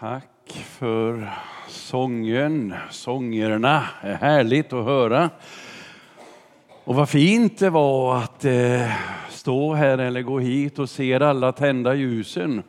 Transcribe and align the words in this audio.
Tack 0.00 0.64
för 0.78 1.30
sången, 1.68 2.74
sångerna. 2.90 3.84
Det 4.02 4.08
är 4.08 4.14
härligt 4.14 4.72
att 4.72 4.84
höra. 4.84 5.30
Och 6.84 6.94
vad 6.94 7.08
fint 7.08 7.58
det 7.58 7.70
var 7.70 8.16
att 8.16 8.44
eh, 8.44 8.92
stå 9.28 9.74
här 9.74 9.98
eller 9.98 10.22
gå 10.22 10.38
hit 10.38 10.78
och 10.78 10.90
se 10.90 11.14
alla 11.14 11.52
tända 11.52 11.94
ljusen. 11.94 12.62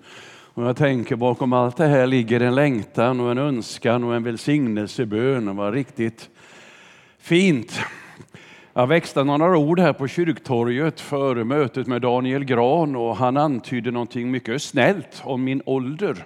Och 0.53 0.63
jag 0.63 0.77
tänker 0.77 1.15
bakom 1.15 1.53
allt 1.53 1.77
det 1.77 1.87
här 1.87 2.07
ligger 2.07 2.39
en 2.39 2.55
längtan 2.55 3.19
och 3.19 3.31
en 3.31 3.37
önskan 3.37 4.03
och 4.03 4.15
en 4.15 4.23
välsignelsebön. 4.23 5.45
Det 5.45 5.53
var 5.53 5.71
riktigt 5.71 6.29
fint. 7.19 7.81
Jag 8.73 8.87
växte 8.87 9.23
några 9.23 9.57
ord 9.57 9.79
här 9.79 9.93
på 9.93 10.07
kyrktorget 10.07 10.99
före 10.99 11.43
mötet 11.43 11.87
med 11.87 12.01
Daniel 12.01 12.43
Gran 12.43 12.95
och 12.95 13.17
han 13.17 13.37
antydde 13.37 13.91
någonting 13.91 14.31
mycket 14.31 14.61
snällt 14.61 15.21
om 15.23 15.43
min 15.43 15.61
ålder. 15.65 16.25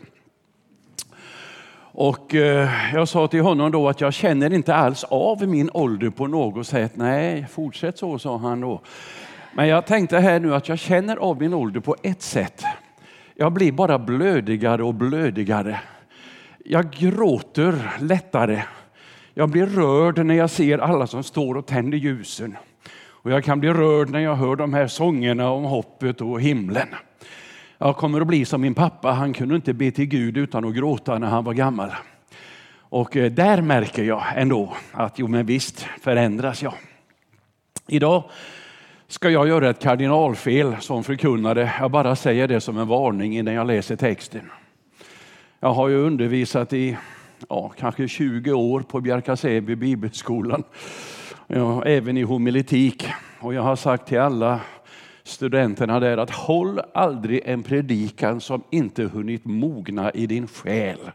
Och 1.98 2.36
eh, 2.36 2.70
jag 2.94 3.08
sa 3.08 3.28
till 3.28 3.42
honom 3.42 3.72
då 3.72 3.90
att 3.90 4.02
jag 4.02 4.14
känner 4.14 4.54
inte 4.54 4.76
alls 4.76 5.04
av 5.04 5.48
min 5.48 5.70
ålder 5.74 6.10
på 6.10 6.28
något 6.28 6.68
sätt. 6.68 6.92
Nej, 6.96 7.46
fortsätt 7.52 7.98
så, 7.98 8.20
sa 8.20 8.38
han 8.38 8.62
då. 8.62 8.82
Men 9.54 9.68
jag 9.68 9.86
tänkte 9.86 10.18
här 10.18 10.40
nu 10.40 10.56
att 10.56 10.70
jag 10.70 10.80
känner 10.80 11.18
av 11.18 11.42
min 11.42 11.54
ålder 11.54 11.80
på 11.80 11.96
ett 12.04 12.22
sätt. 12.22 12.64
Jag 13.36 13.54
blir 13.54 13.72
bara 13.72 14.00
blödigare 14.00 14.84
och 14.84 14.94
blödigare. 14.94 15.80
Jag 16.66 16.92
gråter 16.92 17.92
lättare. 18.00 18.64
Jag 19.34 19.50
blir 19.50 19.66
rörd 19.66 20.26
när 20.26 20.36
jag 20.36 20.50
ser 20.50 20.78
alla 20.78 21.08
som 21.08 21.24
står 21.24 21.58
och 21.58 21.66
tänder 21.66 21.98
ljusen. 21.98 22.58
Och 23.08 23.32
jag 23.32 23.44
kan 23.44 23.60
bli 23.60 23.70
rörd 23.70 24.10
när 24.10 24.20
jag 24.20 24.36
hör 24.36 24.56
de 24.56 24.74
här 24.74 24.88
sångerna 24.88 25.52
om 25.52 25.64
hoppet 25.64 26.22
och 26.22 26.42
himlen. 26.42 26.88
Jag 27.78 27.98
kommer 27.98 28.22
att 28.22 28.28
bli 28.28 28.46
som 28.46 28.62
min 28.62 28.74
pappa. 28.74 29.12
Han 29.12 29.34
kunde 29.34 29.56
inte 29.56 29.74
be 29.74 29.92
till 29.92 30.06
Gud 30.06 30.38
utan 30.38 30.66
att 30.66 30.76
gråta 30.76 31.20
när 31.20 31.28
han 31.28 31.44
var 31.44 31.54
gammal. 31.54 31.92
Och 32.78 33.18
eh, 33.18 33.32
där 33.32 33.62
märker 33.62 34.04
jag 34.04 34.24
ändå 34.36 34.74
att 34.92 35.20
jo, 35.20 35.28
men 35.28 35.46
visst 35.46 35.88
förändras 36.02 36.64
jag. 36.64 36.74
Idag 37.88 38.24
ska 39.08 39.30
jag 39.30 39.48
göra 39.48 39.70
ett 39.70 39.80
kardinalfel 39.80 40.76
som 40.80 41.04
förkunnare. 41.04 41.72
Jag 41.80 41.92
bara 41.92 42.16
säger 42.16 42.48
det 42.48 42.62
som 42.62 42.78
en 42.78 42.88
varning 42.88 43.38
innan 43.38 43.54
jag 43.54 43.68
läser 43.68 43.96
texten. 43.96 44.52
Jag 45.60 45.74
har 45.74 45.88
ju 45.88 45.96
undervisat 45.96 46.74
i 46.74 46.98
ja, 47.50 47.74
kanske 47.80 48.08
20 48.08 48.52
år 48.52 48.80
på 48.80 49.02
Bjärka-Säby 49.02 49.76
bibelskolan. 49.76 50.64
Ja, 51.48 51.86
även 51.86 52.18
i 52.18 52.22
homiletik. 52.22 53.08
Och 53.40 53.54
jag 53.54 53.62
har 53.62 53.76
sagt 53.76 54.08
till 54.08 54.20
alla 54.20 54.62
studenterna 55.26 56.00
där 56.00 56.18
att 56.18 56.30
håll 56.30 56.82
aldrig 56.94 57.42
en 57.46 57.64
predikan 57.64 58.42
som 58.42 58.64
inte 58.70 59.04
hunnit 59.04 59.46
mogna 59.46 60.12
i 60.12 60.28
din 60.28 60.48
själ. 60.48 61.12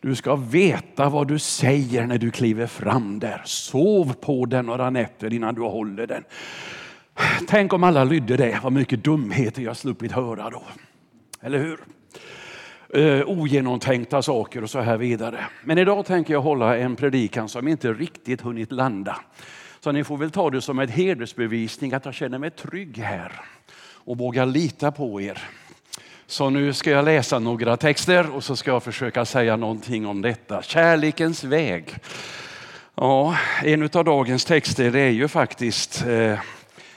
Du 0.00 0.14
ska 0.14 0.36
veta 0.36 1.08
vad 1.08 1.28
du 1.28 1.38
säger 1.38 2.06
när 2.06 2.18
du 2.18 2.30
kliver 2.30 2.66
fram 2.66 3.18
där. 3.18 3.42
Sov 3.44 4.12
på 4.12 4.44
den 4.44 4.66
några 4.66 4.90
nätter 4.90 5.32
innan 5.32 5.54
du 5.54 5.60
håller 5.60 6.06
den. 6.06 6.24
Tänk 7.48 7.72
om 7.72 7.84
alla 7.84 8.04
lydde 8.04 8.36
det, 8.36 8.60
vad 8.62 8.72
mycket 8.72 9.04
dumheter 9.04 9.62
jag 9.62 9.76
sluppit 9.76 10.12
höra 10.12 10.50
då. 10.50 10.62
Eller 11.40 11.58
hur? 11.58 11.80
Eh, 12.94 13.28
ogenomtänkta 13.28 14.22
saker 14.22 14.62
och 14.62 14.70
så 14.70 14.80
här 14.80 14.96
vidare. 14.96 15.44
Men 15.64 15.78
idag 15.78 16.06
tänker 16.06 16.34
jag 16.34 16.40
hålla 16.40 16.76
en 16.76 16.96
predikan 16.96 17.48
som 17.48 17.68
inte 17.68 17.92
riktigt 17.92 18.40
hunnit 18.40 18.72
landa. 18.72 19.16
Så 19.84 19.92
ni 19.92 20.04
får 20.04 20.16
väl 20.16 20.30
ta 20.30 20.50
det 20.50 20.60
som 20.60 20.78
ett 20.78 20.90
hedersbevisning 20.90 21.92
att 21.92 22.04
jag 22.04 22.14
känner 22.14 22.38
mig 22.38 22.50
trygg 22.50 22.98
här 22.98 23.40
och 23.80 24.18
vågar 24.18 24.46
lita 24.46 24.92
på 24.92 25.20
er. 25.20 25.48
Så 26.26 26.50
nu 26.50 26.72
ska 26.72 26.90
jag 26.90 27.04
läsa 27.04 27.38
några 27.38 27.76
texter 27.76 28.30
och 28.30 28.44
så 28.44 28.56
ska 28.56 28.70
jag 28.70 28.82
försöka 28.82 29.24
säga 29.24 29.56
någonting 29.56 30.06
om 30.06 30.22
detta. 30.22 30.62
Kärlekens 30.62 31.44
väg. 31.44 31.94
Ja, 32.94 33.36
en 33.62 33.82
av 33.82 34.04
dagens 34.04 34.44
texter 34.44 34.96
är 34.96 35.10
ju 35.10 35.28
faktiskt 35.28 36.06
eh, 36.06 36.40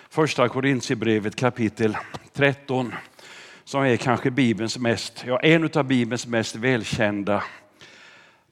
första 0.10 0.50
Korintierbrevet 0.50 1.36
kapitel 1.36 1.98
13 2.34 2.94
som 3.64 3.84
är 3.84 3.98
kanske 3.98 4.32
Bibelns 4.32 4.78
mest, 4.78 5.24
ja, 5.28 5.40
en 5.40 5.70
av 5.74 5.84
Bibelns 5.84 6.28
mest 6.28 6.56
välkända 6.56 7.44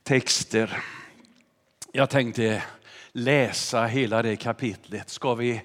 texter. 0.03 0.77
Jag 1.91 2.09
tänkte 2.09 2.63
läsa 3.13 3.85
hela 3.85 4.21
det 4.21 4.35
kapitlet. 4.35 5.09
Ska 5.09 5.35
vi 5.35 5.61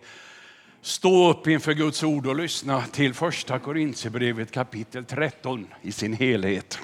stå 0.81 1.31
upp 1.31 1.47
inför 1.47 1.73
Guds 1.73 2.03
ord 2.03 2.27
och 2.27 2.37
lyssna 2.37 2.83
till 2.83 3.15
första 3.15 3.59
Korintierbrevet 3.59 4.51
kapitel 4.51 5.05
13 5.05 5.67
i 5.83 5.93
sin 5.93 6.13
helhet. 6.13 6.79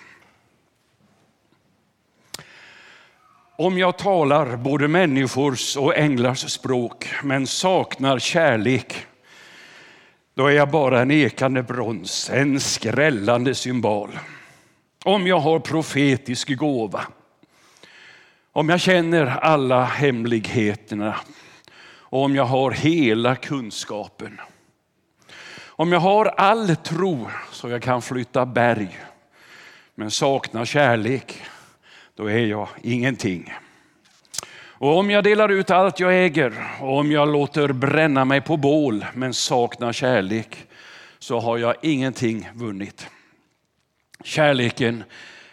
Om 3.57 3.79
jag 3.79 3.99
talar 3.99 4.57
både 4.57 4.89
människors 4.89 5.77
och 5.77 5.97
änglars 5.97 6.51
språk 6.51 7.09
men 7.23 7.47
saknar 7.47 8.19
kärlek 8.19 9.07
då 10.35 10.47
är 10.47 10.53
jag 10.53 10.71
bara 10.71 11.01
en 11.01 11.11
ekande 11.11 11.63
brons, 11.63 12.31
en 12.31 12.61
skrällande 12.61 13.55
symbol. 13.55 14.19
Om 15.05 15.27
jag 15.27 15.41
har 15.41 15.61
profetisk 15.61 16.57
gåva 16.57 17.07
om 18.57 18.69
jag 18.69 18.81
känner 18.81 19.27
alla 19.27 19.85
hemligheterna 19.85 21.17
och 21.97 22.23
om 22.23 22.37
jag 22.37 22.45
har 22.45 22.71
hela 22.71 23.37
kunskapen. 23.37 24.41
Om 25.67 25.93
jag 25.93 26.01
har 26.01 26.27
all 26.27 26.77
tro 26.77 27.29
så 27.53 27.69
jag 27.69 27.83
kan 27.83 28.03
flytta 28.03 28.47
berg 28.47 28.99
men 29.95 30.11
saknar 30.11 30.65
kärlek, 30.65 31.43
då 32.15 32.27
är 32.27 32.47
jag 32.47 32.69
ingenting. 32.83 33.55
Och 34.57 34.99
om 34.99 35.11
jag 35.11 35.25
delar 35.25 35.49
ut 35.49 35.71
allt 35.71 36.01
jag 36.01 36.25
äger 36.25 36.53
och 36.81 36.99
om 36.99 37.13
jag 37.13 37.33
låter 37.33 37.73
bränna 37.73 38.25
mig 38.25 38.41
på 38.41 38.57
bål 38.57 39.07
men 39.15 39.35
saknar 39.35 39.93
kärlek 39.93 40.67
så 41.19 41.41
har 41.41 41.59
jag 41.59 41.75
ingenting 41.83 42.51
vunnit. 42.55 43.09
Kärleken 44.25 45.05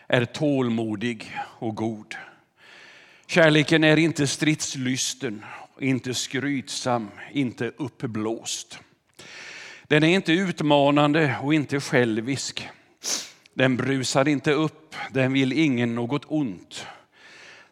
är 0.08 0.26
tålmodig 0.26 1.38
och 1.60 1.76
god. 1.76 2.16
Kärleken 3.32 3.84
är 3.84 3.98
inte 3.98 4.28
stridslysten, 4.28 5.46
inte 5.80 6.14
skrytsam, 6.14 7.12
inte 7.32 7.72
uppblåst. 7.78 8.80
Den 9.84 10.04
är 10.04 10.08
inte 10.08 10.34
utmanande 10.34 11.36
och 11.42 11.54
inte 11.54 11.80
självisk. 11.80 12.70
Den 13.54 13.78
brusar 13.78 14.28
inte 14.28 14.52
upp, 14.52 14.96
den 15.12 15.34
vill 15.34 15.54
ingen 15.54 15.96
något 15.96 16.26
ont. 16.28 16.86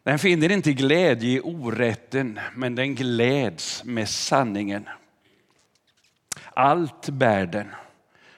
Den 0.03 0.19
finner 0.19 0.51
inte 0.51 0.73
glädje 0.73 1.29
i 1.29 1.41
orätten, 1.41 2.39
men 2.55 2.75
den 2.75 2.95
gläds 2.95 3.83
med 3.83 4.09
sanningen. 4.09 4.89
Allt 6.53 7.09
bär 7.09 7.45
den, 7.45 7.67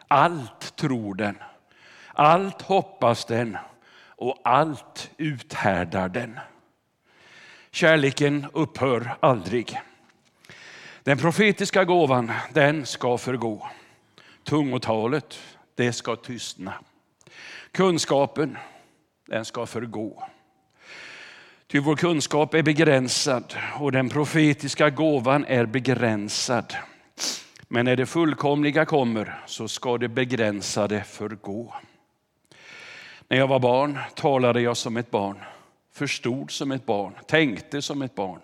allt 0.08 0.76
tror 0.76 1.16
den, 1.16 1.38
allt 2.14 2.62
hoppas 2.62 3.26
den 3.26 3.58
och 4.06 4.42
allt 4.44 5.12
uthärdar 5.18 6.10
den. 6.10 6.40
Kärleken 7.74 8.46
upphör 8.54 9.18
aldrig. 9.20 9.80
Den 11.04 11.18
profetiska 11.18 11.84
gåvan, 11.84 12.32
den 12.54 12.86
ska 12.86 13.18
förgå. 13.18 13.68
Tungotalet, 14.44 15.40
det 15.76 15.94
ska 15.94 16.16
tystna. 16.16 16.74
Kunskapen, 17.72 18.58
den 19.28 19.46
ska 19.46 19.66
förgå. 19.66 20.24
Ty 21.68 21.80
vår 21.80 21.96
kunskap 21.96 22.54
är 22.54 22.64
begränsad 22.64 23.54
och 23.80 23.92
den 23.92 24.10
profetiska 24.10 24.90
gåvan 24.90 25.46
är 25.46 25.66
begränsad. 25.66 26.76
Men 27.68 27.86
när 27.86 27.96
det 27.96 28.06
fullkomliga 28.06 28.86
kommer 28.86 29.44
så 29.46 29.68
ska 29.68 29.98
det 29.98 30.08
begränsade 30.08 31.04
förgå. 31.04 31.74
När 33.28 33.38
jag 33.38 33.48
var 33.48 33.60
barn 33.60 34.00
talade 34.16 34.62
jag 34.62 34.78
som 34.78 34.98
ett 34.98 35.12
barn 35.12 35.38
förstod 35.94 36.52
som 36.52 36.72
ett 36.72 36.86
barn, 36.86 37.14
tänkte 37.28 37.82
som 37.82 38.02
ett 38.02 38.16
barn. 38.16 38.40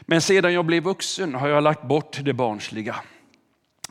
Men 0.00 0.20
sedan 0.20 0.52
jag 0.52 0.64
blev 0.64 0.82
vuxen 0.82 1.34
har 1.34 1.48
jag 1.48 1.62
lagt 1.62 1.82
bort 1.82 2.18
det 2.22 2.32
barnsliga. 2.32 2.96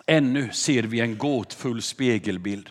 Ännu 0.06 0.50
ser 0.52 0.84
vi 0.84 1.00
en 1.00 1.18
gåtfull 1.18 1.82
spegelbild. 1.82 2.70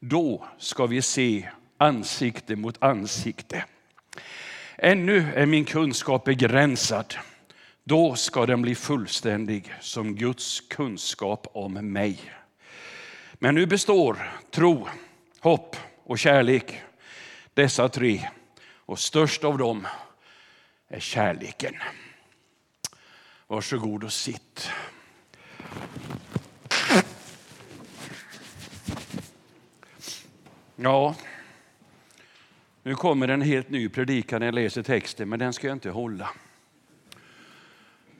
Då 0.00 0.46
ska 0.58 0.86
vi 0.86 1.02
se 1.02 1.48
ansikte 1.78 2.56
mot 2.56 2.82
ansikte. 2.82 3.64
Ännu 4.76 5.32
är 5.34 5.46
min 5.46 5.64
kunskap 5.64 6.24
begränsad. 6.24 7.14
Då 7.84 8.14
ska 8.14 8.46
den 8.46 8.62
bli 8.62 8.74
fullständig 8.74 9.74
som 9.80 10.14
Guds 10.14 10.60
kunskap 10.60 11.46
om 11.52 11.92
mig. 11.92 12.20
Men 13.34 13.54
nu 13.54 13.66
består 13.66 14.32
tro, 14.50 14.88
hopp 15.40 15.76
och 16.04 16.18
kärlek. 16.18 16.80
Dessa 17.54 17.88
tre 17.88 18.28
och 18.92 18.98
störst 18.98 19.44
av 19.44 19.58
dem 19.58 19.86
är 20.88 21.00
kärleken. 21.00 21.74
Varsågod 23.46 24.04
och 24.04 24.12
sitt. 24.12 24.70
Ja, 30.76 31.14
Nu 32.82 32.94
kommer 32.94 33.28
en 33.28 33.42
helt 33.42 33.70
ny 33.70 33.88
predikan 33.88 34.40
när 34.40 34.46
jag 34.46 34.54
läser 34.54 34.82
texten, 34.82 35.28
men 35.28 35.38
den 35.38 35.52
ska 35.52 35.66
jag 35.66 35.76
inte 35.76 35.90
hålla. 35.90 36.28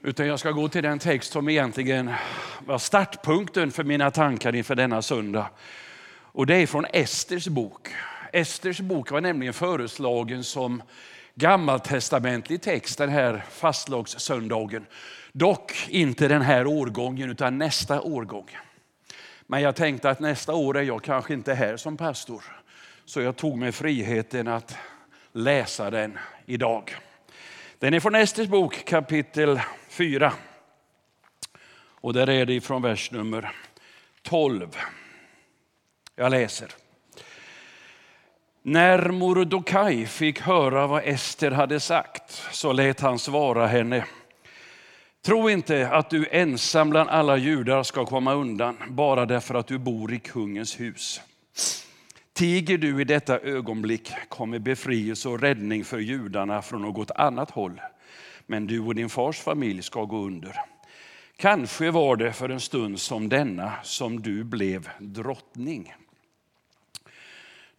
Utan 0.02 0.26
jag 0.26 0.40
ska 0.40 0.50
gå 0.50 0.69
till 0.69 0.82
den 0.82 0.98
text 0.98 1.32
som 1.32 1.48
egentligen 1.48 2.10
var 2.66 2.78
startpunkten 2.78 3.70
för 3.70 3.84
mina 3.84 4.10
tankar 4.10 4.54
inför 4.54 4.74
denna 4.74 5.02
söndag. 5.02 5.50
Och 6.12 6.46
det 6.46 6.56
är 6.56 6.66
från 6.66 6.84
Esters 6.92 7.48
bok. 7.48 7.88
Esters 8.32 8.81
bok 8.81 9.11
var 9.11 9.20
nämligen 9.20 9.55
föreslagen 9.55 10.44
som 10.44 10.82
gammaltestamentlig 11.34 12.62
text 12.62 12.99
den 12.99 13.08
här 13.08 13.44
fastlagssöndagen. 13.50 14.87
Dock 15.32 15.88
inte 15.88 16.29
den 16.29 16.43
här 16.43 16.67
årgången 16.67 17.31
utan 17.31 17.58
nästa 17.58 18.00
årgång. 18.00 18.58
Men 19.46 19.62
jag 19.62 19.76
tänkte 19.76 20.11
att 20.11 20.20
nästa 20.20 20.55
år 20.55 20.76
är 20.76 20.82
jag 20.82 21.02
kanske 21.02 21.34
inte 21.34 21.55
här 21.55 21.76
som 21.76 21.96
pastor. 21.96 22.43
Så 23.05 23.20
jag 23.20 23.37
tog 23.37 23.58
mig 23.58 23.73
friheten 23.73 24.49
att 24.49 24.76
läsa 25.32 25.90
den 25.90 26.19
idag. 26.46 26.96
Den 27.79 27.94
är 27.94 28.00
från 28.00 28.14
Esters 28.14 28.49
bok 28.49 28.84
kapitel 28.84 29.61
4. 29.88 30.32
Och 31.75 32.12
där 32.12 32.31
är 32.31 32.46
det 32.46 32.61
från 32.61 32.82
vers 32.82 33.11
nummer 33.11 33.52
12. 34.23 34.76
Jag 36.17 36.31
läser. 36.31 36.81
När 38.64 39.11
Mordokaj 39.11 40.06
fick 40.06 40.41
höra 40.41 40.87
vad 40.87 41.03
Ester 41.05 41.50
hade 41.50 41.81
sagt 41.81 42.43
så 42.53 42.73
lät 42.73 43.00
han 43.00 43.19
svara 43.19 43.67
henne. 43.67 44.05
Tro 45.25 45.50
inte 45.50 45.88
att 45.88 46.11
du 46.11 46.26
ensam 46.31 46.91
bland 46.91 47.11
alla 47.11 47.37
judar 47.37 47.82
ska 47.82 48.06
komma 48.06 48.35
undan 48.35 48.76
bara 48.88 49.26
därför 49.26 49.55
att 49.55 49.67
du 49.67 49.79
bor 49.79 50.12
i 50.12 50.19
kungens 50.19 50.81
hus. 50.81 51.20
Tiger 52.32 52.79
du 52.79 53.00
i 53.00 53.05
detta 53.05 53.38
ögonblick 53.38 54.12
kommer 54.29 54.59
befrielse 54.59 55.29
och 55.29 55.41
räddning 55.41 55.85
för 55.85 55.99
judarna 55.99 56.62
från 56.62 56.82
något 56.82 57.11
annat 57.11 57.50
håll. 57.50 57.81
Men 58.47 58.67
du 58.67 58.81
och 58.81 58.94
din 58.94 59.08
fars 59.08 59.38
familj 59.38 59.82
ska 59.82 60.05
gå 60.05 60.17
under. 60.17 60.56
Kanske 61.37 61.91
var 61.91 62.17
det 62.17 62.32
för 62.32 62.49
en 62.49 62.61
stund 62.61 63.00
som 63.00 63.29
denna 63.29 63.73
som 63.82 64.23
du 64.23 64.44
blev 64.44 64.88
drottning. 64.99 65.94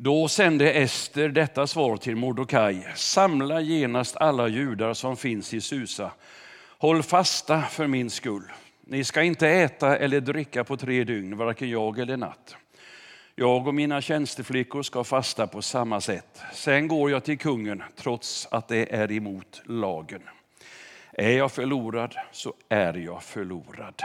Då 0.03 0.27
sände 0.27 0.71
Ester 0.71 1.29
detta 1.29 1.67
svar 1.67 1.97
till 1.97 2.15
Mordokaj. 2.15 2.87
Samla 2.95 3.61
genast 3.61 4.17
alla 4.17 4.47
judar 4.47 4.93
som 4.93 5.17
finns 5.17 5.53
i 5.53 5.61
Susa. 5.61 6.11
Håll 6.77 7.03
fasta 7.03 7.61
för 7.61 7.87
min 7.87 8.09
skull. 8.09 8.51
Ni 8.81 9.03
ska 9.03 9.23
inte 9.23 9.49
äta 9.49 9.97
eller 9.97 10.21
dricka 10.21 10.63
på 10.63 10.77
tre 10.77 11.03
dygn, 11.03 11.37
varken 11.37 11.69
jag 11.69 11.99
eller 11.99 12.17
natt. 12.17 12.55
Jag 13.35 13.67
och 13.67 13.75
mina 13.75 14.01
tjänsteflickor 14.01 14.83
ska 14.83 15.03
fasta 15.03 15.47
på 15.47 15.61
samma 15.61 16.01
sätt. 16.01 16.41
Sen 16.53 16.87
går 16.87 17.11
jag 17.11 17.23
till 17.23 17.37
kungen 17.37 17.83
trots 17.95 18.47
att 18.51 18.67
det 18.67 18.95
är 18.95 19.11
emot 19.11 19.61
lagen. 19.65 20.21
Är 21.11 21.37
jag 21.37 21.51
förlorad 21.51 22.15
så 22.31 22.53
är 22.69 22.93
jag 22.93 23.23
förlorad. 23.23 24.03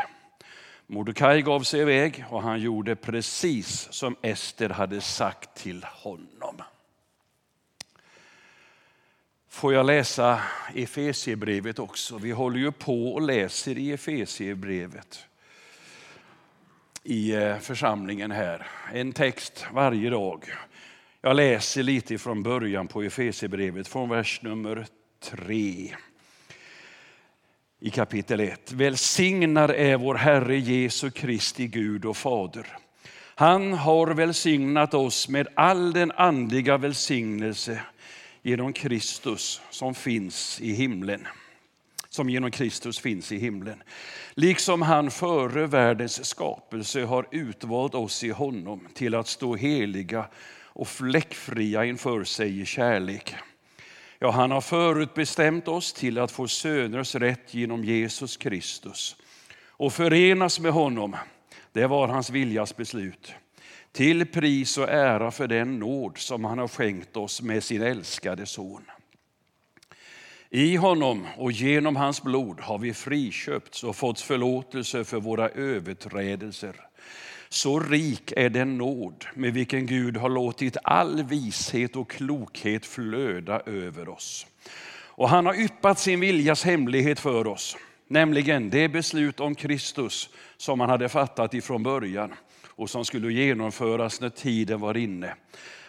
Mordecai 0.91 1.43
gav 1.43 1.61
sig 1.61 1.81
iväg 1.81 2.25
och 2.31 2.43
han 2.43 2.61
gjorde 2.61 2.97
precis 2.97 3.89
som 3.93 4.17
Ester 4.23 4.69
hade 4.69 5.01
sagt 5.01 5.55
till 5.55 5.85
honom. 5.85 6.63
Får 9.49 9.75
jag 9.75 9.87
läsa 9.87 10.41
Efesiebrevet 10.75 11.79
också? 11.79 12.19
Vi 12.19 12.31
håller 12.31 12.59
ju 12.59 12.73
på 12.73 13.13
och 13.13 13.23
läser 13.23 13.79
i 13.79 13.93
Efesiebrevet 13.93 15.27
i 17.03 17.35
eh, 17.35 17.59
församlingen 17.59 18.31
här. 18.31 18.67
En 18.93 19.13
text 19.13 19.67
varje 19.73 20.11
dag. 20.11 20.45
Jag 21.21 21.37
läser 21.37 21.83
lite 21.83 22.19
från 22.19 22.43
början 22.43 22.89
på 22.89 23.03
Efesiebrevet, 23.03 23.89
från 23.89 24.09
vers 24.09 24.43
nummer 24.43 24.87
tre 25.21 25.95
i 27.81 27.91
kapitel 27.91 28.41
1. 28.41 28.73
Välsignad 28.73 29.71
är 29.71 29.97
vår 29.97 30.15
Herre 30.15 30.59
Jesu 30.59 31.11
Kristi 31.11 31.67
Gud 31.67 32.05
och 32.05 32.17
Fader. 32.17 32.67
Han 33.35 33.73
har 33.73 34.07
välsignat 34.07 34.95
oss 34.95 35.29
med 35.29 35.49
all 35.55 35.93
den 35.93 36.13
andliga 36.13 36.77
välsignelse 36.77 37.81
genom 38.43 38.73
Kristus 38.73 39.61
som 39.71 39.95
finns 39.95 40.61
i 40.61 40.73
himlen. 40.73 41.27
Som 42.09 42.31
genom 42.31 42.51
Kristus 42.51 42.99
finns 42.99 43.33
i 43.33 43.39
himlen. 43.39 43.83
Liksom 44.35 44.83
han 44.83 45.11
före 45.11 45.67
världens 45.67 46.25
skapelse 46.25 47.05
har 47.05 47.27
utvalt 47.31 47.95
oss 47.95 48.25
i 48.25 48.31
honom 48.31 48.89
till 48.95 49.15
att 49.15 49.29
stå 49.29 49.57
heliga 49.57 50.27
och 50.63 50.89
fläckfria 50.89 51.85
inför 51.85 52.25
sig 52.25 52.61
i 52.61 52.65
kärlek. 52.65 53.35
Ja, 54.19 54.31
han 54.31 54.51
har 54.51 54.61
förutbestämt 54.61 55.69
oss 55.69 55.93
till 55.93 56.19
att 56.19 56.31
få 56.31 56.49
söners 56.49 57.15
rätt 57.15 57.55
genom 57.55 57.85
Jesus 57.85 58.37
Kristus 58.37 59.17
och 59.67 59.93
förenas 59.93 60.61
med 60.61 60.73
honom. 60.73 61.17
Det 61.73 61.87
var 61.87 62.09
hans 62.09 62.31
viljas 62.31 62.77
beslut. 62.77 63.33
Till 63.93 64.27
pris 64.27 64.79
och 64.79 64.89
ära 64.89 65.31
för 65.31 65.47
den 65.47 65.79
nåd 65.79 66.19
som 66.19 66.45
han 66.45 66.59
har 66.59 66.69
skänkt 66.69 67.17
oss 67.17 67.43
med 67.43 67.65
sin 67.65 67.83
älskade 67.83 68.47
son. 68.47 68.85
I 70.51 70.77
honom 70.77 71.27
och 71.37 71.53
genom 71.53 71.97
hans 71.97 72.23
blod 72.23 72.61
har 72.61 72.79
vi 72.79 72.95
friköpts 72.95 73.85
och 73.85 73.97
fått 73.97 74.21
förlåtelse 74.21 75.05
för 75.05 75.21
våra 75.21 75.49
överträdelser. 75.49 76.88
Så 77.49 77.81
rik 77.81 78.33
är 78.37 78.51
den 78.51 78.79
nåd 78.79 79.25
med 79.35 79.55
vilken 79.55 79.87
Gud 79.87 80.17
har 80.17 80.29
låtit 80.29 80.77
all 80.85 81.23
vishet 81.23 81.97
och 81.97 82.11
klokhet 82.11 82.87
flöda 82.87 83.61
över 83.61 84.09
oss. 84.09 84.47
Och 85.19 85.29
han 85.29 85.47
har 85.47 85.61
yppat 85.61 85.99
sin 85.99 86.21
viljas 86.21 86.65
hemlighet 86.65 87.21
för 87.21 87.47
oss, 87.47 87.77
nämligen 88.09 88.71
det 88.71 88.89
beslut 88.89 89.41
om 89.41 89.55
Kristus 89.55 90.31
som 90.57 90.81
han 90.81 90.91
hade 90.91 91.09
fattat 91.09 91.55
ifrån 91.55 91.83
början 91.83 92.35
och 92.67 92.91
som 92.91 93.05
skulle 93.05 93.33
genomföras 93.33 94.21
när 94.21 94.31
tiden 94.31 94.81
var 94.81 94.97
inne. 94.97 95.35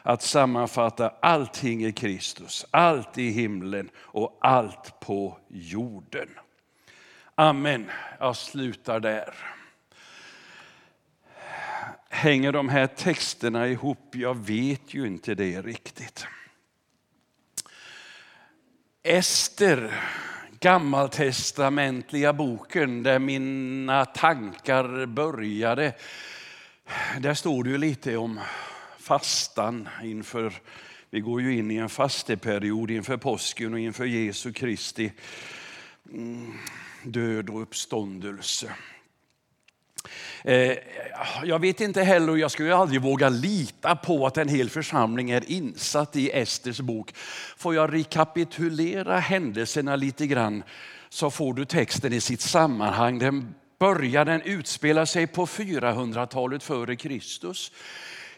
Att 0.03 0.21
sammanfatta 0.21 1.13
allting 1.21 1.85
i 1.85 1.91
Kristus, 1.91 2.65
allt 2.71 3.17
i 3.17 3.29
himlen 3.29 3.89
och 3.95 4.38
allt 4.41 5.00
på 5.00 5.38
jorden. 5.47 6.29
Amen. 7.35 7.91
Jag 8.19 8.35
slutar 8.35 9.00
där. 9.00 9.33
Hänger 12.09 12.51
de 12.51 12.69
här 12.69 12.88
texterna 12.88 13.67
ihop? 13.67 14.15
Jag 14.15 14.38
vet 14.38 14.94
ju 14.94 15.07
inte 15.07 15.35
det 15.35 15.61
riktigt. 15.61 16.25
Ester, 19.04 19.94
gammaltestamentliga 20.59 22.33
boken 22.33 23.04
där 23.04 23.19
mina 23.19 24.06
tankar 24.06 25.06
började. 25.06 25.94
Där 27.19 27.33
står 27.33 27.63
det 27.63 27.69
ju 27.69 27.78
lite 27.78 28.18
om 28.18 28.39
fastan 28.99 29.89
inför, 30.04 30.54
vi 31.09 31.19
går 31.19 31.42
ju 31.42 31.57
in 31.57 31.71
i 31.71 31.75
en 31.75 31.89
fasteperiod 31.89 32.92
inför 32.92 33.18
påsken 33.18 33.73
och 33.73 33.80
inför 33.80 34.06
Jesu 34.06 34.54
Kristi 34.54 35.11
mm, 36.11 36.54
död 37.04 37.49
och 37.49 37.61
uppståndelse. 37.61 38.75
Eh, 40.43 40.73
jag 41.43 41.59
vet 41.59 41.81
inte 41.81 42.01
heller, 42.01 42.29
och 42.29 42.39
jag 42.39 42.51
skulle 42.51 42.75
aldrig 42.75 43.01
våga 43.01 43.29
lita 43.29 43.95
på 43.95 44.27
att 44.27 44.37
en 44.37 44.49
hel 44.49 44.69
församling 44.69 45.29
är 45.29 45.51
insatt 45.51 46.15
i 46.15 46.29
Esters 46.29 46.79
bok. 46.79 47.13
Får 47.57 47.75
jag 47.75 47.93
rekapitulera 47.93 49.19
händelserna 49.19 49.95
lite 49.95 50.27
grann 50.27 50.63
så 51.09 51.31
får 51.31 51.53
du 51.53 51.65
texten 51.65 52.13
i 52.13 52.21
sitt 52.21 52.41
sammanhang. 52.41 53.19
Den 53.19 53.55
börjar, 53.79 54.25
den 54.25 54.41
utspelar 54.41 55.05
sig 55.05 55.27
på 55.27 55.45
400-talet 55.45 56.63
före 56.63 56.95
Kristus. 56.95 57.71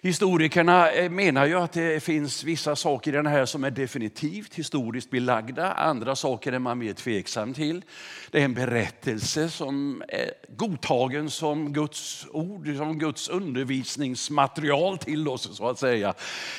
Historikerna 0.03 0.91
eh, 0.91 1.09
menar 1.09 1.45
ju 1.45 1.55
att 1.55 1.71
det 1.71 2.03
finns 2.03 2.43
vissa 2.43 2.75
saker 2.75 3.11
i 3.11 3.15
den 3.15 3.25
här 3.25 3.45
som 3.45 3.63
är 3.63 3.71
definitivt 3.71 4.55
historiskt 4.55 5.09
belagda. 5.09 5.73
Andra 5.73 6.15
saker 6.15 6.51
är 6.51 6.59
man 6.59 6.77
mer 6.77 6.93
tveksam 6.93 7.53
till. 7.53 7.83
Det 8.31 8.39
är 8.39 8.45
en 8.45 8.53
berättelse 8.53 9.49
som 9.49 10.03
är 10.07 10.31
godtagen 10.55 11.29
som 11.29 11.73
Guds 11.73 12.27
ord, 12.31 12.77
som 12.77 12.99
Guds 12.99 13.29
undervisningsmaterial 13.29 14.97
till 14.97 15.27
oss 15.27 15.57
så 15.57 15.69
att 15.69 15.79
säga. 15.79 16.13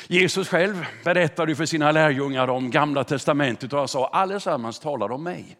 Jesus 0.08 0.48
själv 0.48 0.86
berättade 1.04 1.54
för 1.54 1.66
sina 1.66 1.92
lärjungar 1.92 2.48
om 2.48 2.70
gamla 2.70 3.04
testamentet 3.04 3.72
och 3.72 3.78
han 3.78 3.88
sa 3.88 4.06
allesammans 4.08 4.78
talar 4.78 5.12
om 5.12 5.22
mig. 5.22 5.56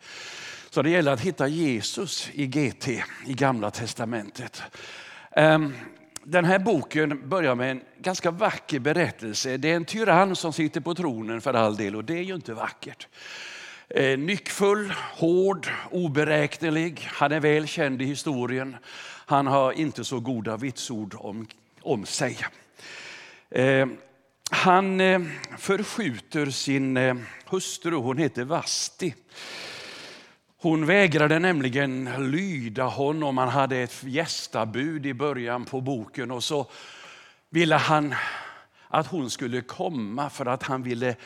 Så 0.71 0.83
det 0.83 0.91
gäller 0.91 1.13
att 1.13 1.21
hitta 1.21 1.49
Jesus 1.49 2.31
i 2.33 2.47
GT, 2.47 2.89
i 3.27 3.35
gamla 3.35 3.71
testamentet. 3.71 4.63
Ehm, 5.37 5.75
den 6.25 6.45
här 6.45 6.59
boken 6.59 7.29
börjar 7.29 7.55
med 7.55 7.71
en 7.71 7.81
ganska 7.99 8.31
vacker 8.31 8.79
berättelse. 8.79 9.57
Det 9.57 9.71
är 9.71 9.77
en 9.77 9.85
tyrann 9.85 10.37
som 10.37 10.53
sitter 10.53 10.81
på 10.81 10.95
tronen 10.95 11.41
för 11.41 11.55
all 11.55 11.77
del 11.77 11.97
och 11.97 12.05
det 12.05 12.19
är 12.19 12.23
ju 12.23 12.35
inte 12.35 12.55
vackert. 12.55 13.09
Eh, 13.89 14.19
nyckfull, 14.19 14.93
hård, 15.15 15.69
oberäknelig. 15.91 17.09
Han 17.13 17.33
är 17.33 17.41
väl 17.41 17.67
känd 17.67 18.03
i 18.03 18.05
historien. 18.05 18.77
Han 19.27 19.47
har 19.47 19.73
inte 19.73 20.05
så 20.05 20.21
goda 20.21 20.57
vitsord 20.57 21.15
om, 21.19 21.47
om 21.83 22.07
sig. 22.07 22.39
Eh, 23.51 23.87
han 24.51 25.01
eh, 25.01 25.21
förskjuter 25.59 26.47
sin 26.47 26.99
hustru, 27.47 27.97
hon 27.97 28.19
heter 28.19 28.45
Vasti. 28.45 29.15
Hon 30.63 30.87
vägrade 30.87 31.39
nämligen 31.39 32.31
lyda 32.31 32.85
honom. 32.85 33.39
Han 33.39 33.49
hade 33.49 33.77
ett 33.77 34.03
gästabud 34.05 35.07
i 35.07 35.15
början 35.15 35.65
på 35.65 35.81
boken 35.81 36.31
och 36.31 36.45
så 36.45 36.67
ville 37.51 37.77
han 37.77 38.15
att 38.89 39.07
hon 39.07 39.31
skulle 39.31 39.61
komma 39.61 40.31
för 40.31 40.47
att 40.47 40.63
han 40.63 40.83
ville 40.83 41.17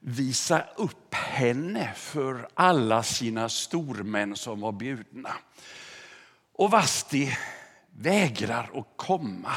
visa 0.00 0.62
upp 0.76 1.14
henne 1.14 1.92
för 1.96 2.48
alla 2.54 3.02
sina 3.02 3.48
stormän 3.48 4.36
som 4.36 4.60
var 4.60 4.72
bjudna. 4.72 5.34
Och 6.52 6.70
Vasti 6.70 7.38
vägrar 7.90 8.70
att 8.74 8.88
komma. 8.96 9.52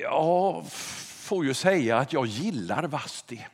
Jag 0.00 0.66
får 0.72 1.44
ju 1.44 1.54
säga 1.54 1.98
att 1.98 2.12
jag 2.12 2.26
gillar 2.26 2.82
Vasti. 2.82 3.46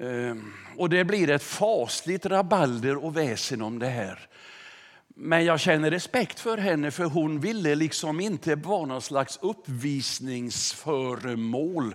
Ehm, 0.00 0.52
och 0.76 0.88
det 0.88 1.04
blir 1.04 1.30
ett 1.30 1.42
fasligt 1.42 2.26
rabalder 2.26 3.04
och 3.04 3.16
väsen 3.16 3.62
om 3.62 3.78
det 3.78 3.88
här. 3.88 4.28
Men 5.20 5.44
jag 5.44 5.60
känner 5.60 5.90
respekt 5.90 6.40
för 6.40 6.58
henne 6.58 6.90
för 6.90 7.04
hon 7.04 7.40
ville 7.40 7.74
liksom 7.74 8.20
inte 8.20 8.54
vara 8.54 8.86
någon 8.86 9.02
slags 9.02 9.38
uppvisningsföremål 9.42 11.94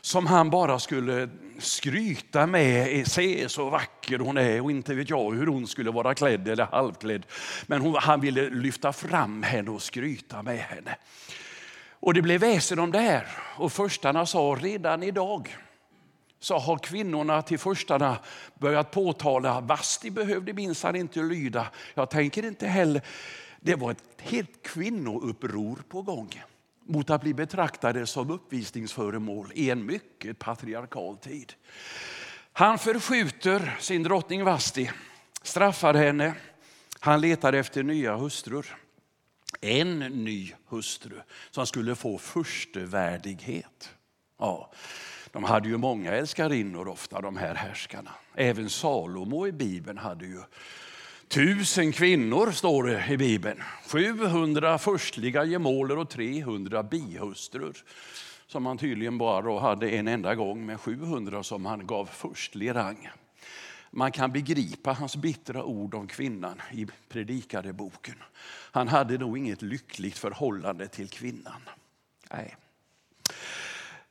som 0.00 0.26
han 0.26 0.50
bara 0.50 0.78
skulle 0.78 1.28
skryta 1.58 2.46
med. 2.46 3.08
Se 3.08 3.48
så 3.48 3.70
vacker 3.70 4.18
hon 4.18 4.36
är 4.36 4.60
och 4.60 4.70
inte 4.70 4.94
vet 4.94 5.10
jag 5.10 5.34
hur 5.34 5.46
hon 5.46 5.66
skulle 5.66 5.90
vara 5.90 6.14
klädd 6.14 6.48
eller 6.48 6.64
halvklädd. 6.64 7.26
Men 7.66 7.80
hon, 7.80 7.94
han 7.94 8.20
ville 8.20 8.50
lyfta 8.50 8.92
fram 8.92 9.42
henne 9.42 9.70
och 9.70 9.82
skryta 9.82 10.42
med 10.42 10.58
henne. 10.58 10.96
Och 11.90 12.14
det 12.14 12.22
blev 12.22 12.40
väsen 12.40 12.78
om 12.78 12.92
det 12.92 12.98
här 12.98 13.26
och 13.56 13.72
förstarna 13.72 14.26
sa 14.26 14.56
redan 14.60 15.02
idag 15.02 15.56
så 16.40 16.58
har 16.58 16.78
kvinnorna 16.78 17.42
till 17.42 17.58
förstarna 17.58 18.18
börjat 18.54 18.90
påtala, 18.90 19.60
Vasti 19.60 20.10
behövde 20.10 20.52
minsann 20.52 20.96
inte 20.96 21.22
lyda. 21.22 21.66
Jag 21.94 22.10
tänker 22.10 22.44
inte 22.44 22.66
heller, 22.66 23.02
det 23.60 23.74
var 23.74 23.90
ett 23.90 24.04
helt 24.18 24.62
kvinnouppror 24.62 25.78
på 25.88 26.02
gång 26.02 26.42
mot 26.86 27.10
att 27.10 27.20
bli 27.20 27.34
betraktade 27.34 28.06
som 28.06 28.30
uppvisningsföremål 28.30 29.52
i 29.54 29.70
en 29.70 29.86
mycket 29.86 30.38
patriarkal 30.38 31.16
tid. 31.16 31.52
Han 32.52 32.78
förskjuter 32.78 33.76
sin 33.80 34.02
drottning 34.02 34.44
Vasti, 34.44 34.90
straffar 35.42 35.94
henne. 35.94 36.34
Han 37.00 37.20
letar 37.20 37.52
efter 37.52 37.82
nya 37.82 38.16
hustrur. 38.16 38.76
En 39.60 39.98
ny 39.98 40.52
hustru 40.66 41.20
som 41.50 41.66
skulle 41.66 41.94
få 41.94 42.18
förstevärdighet. 42.18 43.90
Ja. 44.38 44.72
De 45.32 45.44
hade 45.44 45.68
ju 45.68 45.76
många 45.76 46.12
älskarinnor 46.12 46.88
ofta, 46.88 47.20
de 47.20 47.36
här 47.36 47.54
härskarna. 47.54 48.10
Även 48.34 48.70
Salomo 48.70 49.46
i 49.46 49.52
Bibeln 49.52 49.98
hade 49.98 50.26
ju 50.26 50.40
tusen 51.28 51.92
kvinnor, 51.92 52.50
står 52.50 52.84
det 52.84 53.06
i 53.08 53.16
Bibeln. 53.16 53.62
700 53.86 54.78
förstliga 54.78 55.44
gemåler 55.44 55.98
och 55.98 56.10
300 56.10 56.82
bihustrur. 56.82 57.84
Som 58.46 58.66
han 58.66 58.78
tydligen 58.78 59.18
bara 59.18 59.60
hade 59.60 59.90
en 59.90 60.08
enda 60.08 60.34
gång 60.34 60.66
med 60.66 60.80
700 60.80 61.42
som 61.42 61.66
han 61.66 61.86
gav 61.86 62.06
förstlig 62.06 62.74
rang. 62.74 63.08
Man 63.90 64.12
kan 64.12 64.32
begripa 64.32 64.92
hans 64.92 65.16
bittra 65.16 65.64
ord 65.64 65.94
om 65.94 66.06
kvinnan 66.06 66.62
i 66.72 66.86
Predikadeboken. 67.08 68.14
Han 68.72 68.88
hade 68.88 69.18
nog 69.18 69.38
inget 69.38 69.62
lyckligt 69.62 70.18
förhållande 70.18 70.88
till 70.88 71.08
kvinnan. 71.08 71.60
Nej. 72.30 72.56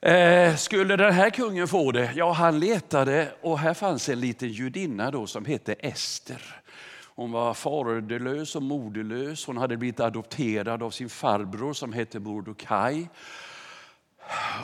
Eh, 0.02 0.56
skulle 0.56 0.96
den 0.96 1.14
här 1.14 1.30
kungen 1.30 1.68
få 1.68 1.92
det? 1.92 2.12
Ja, 2.16 2.32
han 2.32 2.60
letade 2.60 3.32
och 3.42 3.60
här 3.60 3.74
fanns 3.74 4.10
en 4.10 4.20
liten 4.20 4.50
judinna 4.50 5.12
då 5.12 5.28
som 5.28 5.46
hette 5.46 5.74
Ester. 5.74 6.62
Hon 7.06 7.32
var 7.32 7.54
faderlös 7.54 8.56
och 8.56 8.64
moderlös. 8.64 9.46
Hon 9.46 9.58
hade 9.58 9.78
blivit 9.78 10.00
adopterad 10.00 10.84
av 10.84 10.92
sin 10.92 11.10
farbror 11.10 11.74
som 11.74 11.94
hette 11.94 12.20
Mordokaj. 12.20 13.10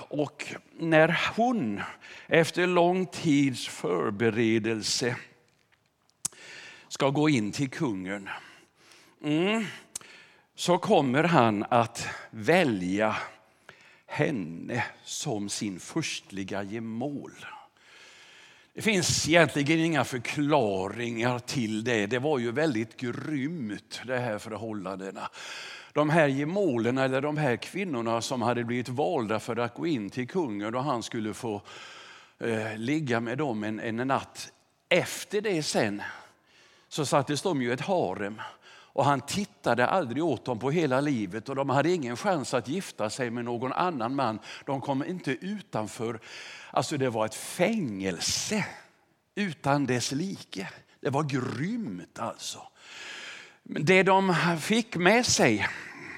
Och 0.08 0.54
när 0.80 1.20
hon 1.36 1.82
efter 2.28 2.68
lång 2.68 3.06
tids 3.06 3.68
förberedelse 3.68 5.16
ska 6.88 7.10
gå 7.10 7.30
in 7.30 7.52
till 7.52 7.70
kungen 7.70 8.30
mm, 9.24 9.66
så 10.56 10.78
kommer 10.78 11.24
han 11.24 11.66
att 11.70 12.08
välja 12.30 13.16
henne 14.14 14.84
som 15.04 15.50
sin 15.50 15.80
förstliga 15.80 16.64
gemål. 16.64 17.32
Det 18.74 18.82
finns 18.82 19.28
egentligen 19.30 19.80
inga 19.80 20.04
förklaringar 20.04 21.40
till 21.40 21.84
det. 21.84 22.06
Det 22.06 22.20
var 22.20 22.40
ju 22.40 22.52
väldigt 22.52 22.98
grymt 22.98 24.02
det 24.06 24.20
här 24.20 24.40
förhållandena. 24.40 25.30
De 25.94 26.10
här 26.10 26.28
gemålen 26.28 26.98
eller 26.98 27.22
de 27.22 27.38
här 27.38 27.56
kvinnorna 27.56 28.22
som 28.22 28.42
hade 28.42 28.64
blivit 28.64 28.90
valda 28.90 29.40
för 29.40 29.56
att 29.56 29.74
gå 29.74 29.88
in 29.88 30.10
till 30.10 30.28
kungen 30.28 30.76
och 30.76 30.84
han 30.84 31.04
skulle 31.04 31.34
få 31.34 31.62
eh, 32.40 32.78
ligga 32.78 33.20
med 33.20 33.38
dem 33.38 33.64
en, 33.64 33.80
en 33.80 34.08
natt. 34.08 34.52
Efter 34.90 35.42
det 35.42 35.64
sen 35.64 36.02
så 36.88 37.06
sattes 37.06 37.42
de 37.42 37.62
ju 37.62 37.74
ett 37.74 37.82
harem 37.82 38.42
och 38.94 39.06
han 39.06 39.22
tittade 39.22 39.88
aldrig 39.88 40.24
åt 40.24 40.46
dem 40.46 40.60
på 40.60 40.72
hela 40.72 41.02
livet 41.02 41.50
och 41.50 41.56
de 41.56 41.70
hade 41.70 41.92
ingen 41.92 42.18
chans 42.18 42.54
att 42.54 42.68
gifta 42.68 43.10
sig 43.10 43.30
med 43.30 43.46
någon 43.46 43.74
annan 43.74 44.16
man. 44.16 44.40
De 44.66 44.82
kom 44.82 45.04
inte 45.04 45.32
utanför. 45.32 46.20
Alltså 46.72 46.98
det 46.98 47.10
var 47.10 47.26
ett 47.26 47.36
fängelse 47.36 48.66
utan 49.36 49.86
dess 49.86 50.12
like. 50.12 50.70
Det 51.00 51.10
var 51.10 51.24
grymt 51.24 52.20
alltså. 52.20 52.60
Det 53.64 54.04
de 54.04 54.36
fick 54.62 54.96
med 54.96 55.26
sig, 55.26 55.68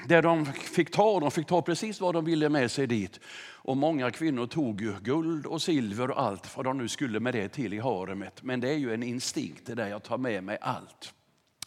det 0.08 0.22
de 0.22 0.46
fick 0.46 0.91
ta, 0.91 1.20
de 1.20 1.32
fick 1.32 1.48
ta 1.48 1.62
precis 1.62 2.01
vad 2.01 2.13
de 2.13 2.25
ville 2.25 2.50
med 2.50 2.72
sig 2.72 2.88
dit. 2.88 3.20
Och 3.65 3.77
många 3.77 4.12
kvinnor 4.12 4.48
tog 4.48 4.82
ju 4.82 4.94
guld 5.01 5.46
och 5.46 5.62
silver 5.62 6.12
och 6.12 6.22
allt 6.22 6.58
vad 6.58 6.65
de 6.65 6.77
nu 6.77 6.88
skulle 6.88 7.20
med 7.20 7.34
det 7.34 7.50
till 7.50 7.74
i 7.74 7.79
haremet. 7.79 8.44
Men 8.44 8.60
det 8.60 8.70
är 8.70 8.77
ju 8.77 8.94
en 8.94 9.03
instinkt 9.03 9.65
det 9.65 9.75
där, 9.75 9.88
jag 9.88 10.03
tar 10.03 10.17
med 10.17 10.44
mig 10.44 10.58
allt. 10.62 11.13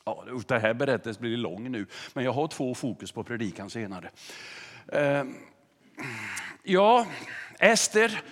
Ja, 0.08 0.24
det 0.48 0.58
här 0.58 0.74
berättelsen 0.74 1.20
blir 1.20 1.36
lång 1.36 1.70
nu, 1.70 1.86
men 2.12 2.24
jag 2.24 2.32
har 2.32 2.48
två 2.48 2.74
fokus 2.74 3.12
på 3.12 3.24
predikan 3.24 3.70
senare. 3.70 4.10
Ehm, 4.92 5.34
ja, 6.62 7.06
Ester, 7.58 8.22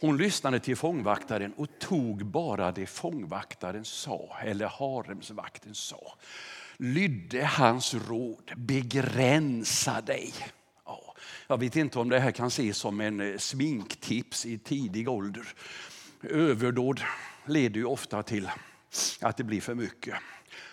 hon 0.00 0.16
lyssnade 0.16 0.60
till 0.60 0.76
fångvaktaren 0.76 1.52
och 1.52 1.68
tog 1.78 2.26
bara 2.26 2.72
det 2.72 2.86
fångvaktaren 2.86 3.84
sa, 3.84 4.38
eller 4.44 4.66
haremsvakten 4.66 5.74
sa. 5.74 6.14
Lydde 6.76 7.44
hans 7.44 7.94
råd, 7.94 8.52
begränsa 8.56 10.00
dig. 10.00 10.32
Ja, 10.84 11.14
jag 11.46 11.58
vet 11.58 11.76
inte 11.76 11.98
om 11.98 12.08
det 12.08 12.20
här 12.20 12.30
kan 12.30 12.46
ses 12.46 12.76
som 12.76 13.00
en 13.00 13.20
eh, 13.20 13.38
sminktips 13.38 14.46
i 14.46 14.58
tidig 14.58 15.08
ålder. 15.08 15.46
Överdåd 16.22 17.00
leder 17.46 17.80
ju 17.80 17.84
ofta 17.84 18.22
till 18.22 18.50
att 19.20 19.36
det 19.36 19.44
blir 19.44 19.60
för 19.60 19.74
mycket 19.74 20.14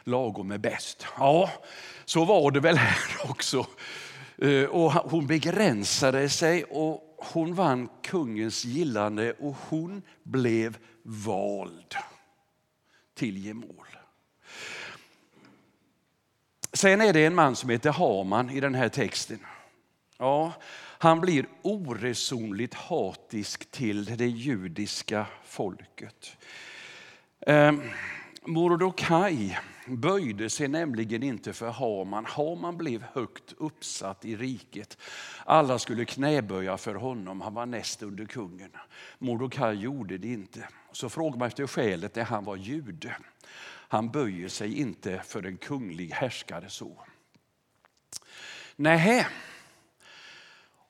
lagom 0.04 0.52
är 0.52 0.58
bäst. 0.58 1.06
Ja, 1.18 1.50
så 2.06 2.26
var 2.26 2.52
det 2.52 2.60
väl 2.60 2.78
här 2.78 3.30
också. 3.30 3.66
Eh, 4.38 4.64
och 4.64 4.92
hon 4.92 5.28
begränsade 5.28 6.30
sig 6.30 6.64
och 6.64 7.04
hon 7.18 7.56
vann 7.56 7.90
kungens 8.04 8.66
gillande 8.66 9.34
och 9.34 9.56
hon 9.70 10.02
blev 10.24 10.78
vald 11.04 11.96
till 13.16 13.38
gemål. 13.38 13.88
Sen 16.74 17.02
är 17.02 17.14
det 17.14 17.26
en 17.26 17.36
man 17.36 17.56
som 17.56 17.70
heter 17.70 17.92
Haman 17.92 18.50
i 18.50 18.60
den 18.60 18.76
här 18.76 18.90
texten. 18.90 19.40
Ja, 20.18 20.54
han 21.00 21.22
blir 21.22 21.46
oresonligt 21.62 22.74
hatisk 22.74 23.72
till 23.72 24.18
det 24.18 24.28
judiska 24.28 25.26
folket. 25.44 26.38
Eh, 27.40 27.74
Mordokaj 28.46 29.60
böjde 29.88 30.50
sig 30.50 30.68
nämligen 30.68 31.24
inte 31.24 31.54
för 31.54 31.70
Haman. 31.70 32.26
Haman 32.26 32.78
blev 32.78 33.04
högt 33.14 33.54
uppsatt 33.58 34.26
i 34.26 34.36
riket. 34.36 34.98
Alla 35.46 35.80
skulle 35.80 36.06
knäböja 36.06 36.78
för 36.78 36.96
honom, 36.96 37.42
han 37.42 37.54
var 37.54 37.66
näst 37.66 38.04
under 38.04 38.26
kungen. 38.26 38.72
Mordokaj 39.20 39.76
gjorde 39.76 40.18
det 40.18 40.28
inte. 40.28 40.68
Så 40.92 41.10
frågar 41.10 41.40
man 41.40 41.48
efter 41.48 41.68
skälet 41.68 42.16
när 42.16 42.24
han 42.24 42.46
var 42.46 42.56
jude. 42.56 43.16
Han 43.90 44.12
böjer 44.12 44.50
sig 44.50 44.80
inte 44.80 45.22
för 45.26 45.46
en 45.46 45.58
kunglig 45.58 46.12
härskare 46.12 46.70
så. 46.70 47.04
Nähä! 48.76 49.28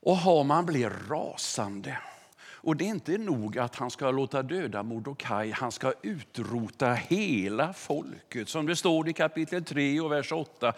och 0.07 0.17
Haman 0.17 0.65
blev 0.65 1.09
rasande. 1.09 1.97
Och 2.67 2.77
det 2.77 2.85
är 2.85 2.89
inte 2.89 3.17
nog 3.17 3.57
att 3.57 3.75
han 3.75 3.91
ska 3.91 4.11
låta 4.11 4.43
döda 4.43 4.83
Mordokaj, 4.83 5.51
han 5.51 5.71
ska 5.71 5.93
utrota 6.01 6.93
hela 6.93 7.73
folket. 7.73 8.49
Som 8.49 8.65
det 8.65 8.75
står 8.75 9.09
i 9.09 9.13
kapitel 9.13 9.63
3 9.63 9.99
och 9.99 10.11
vers 10.11 10.31
8. 10.31 10.73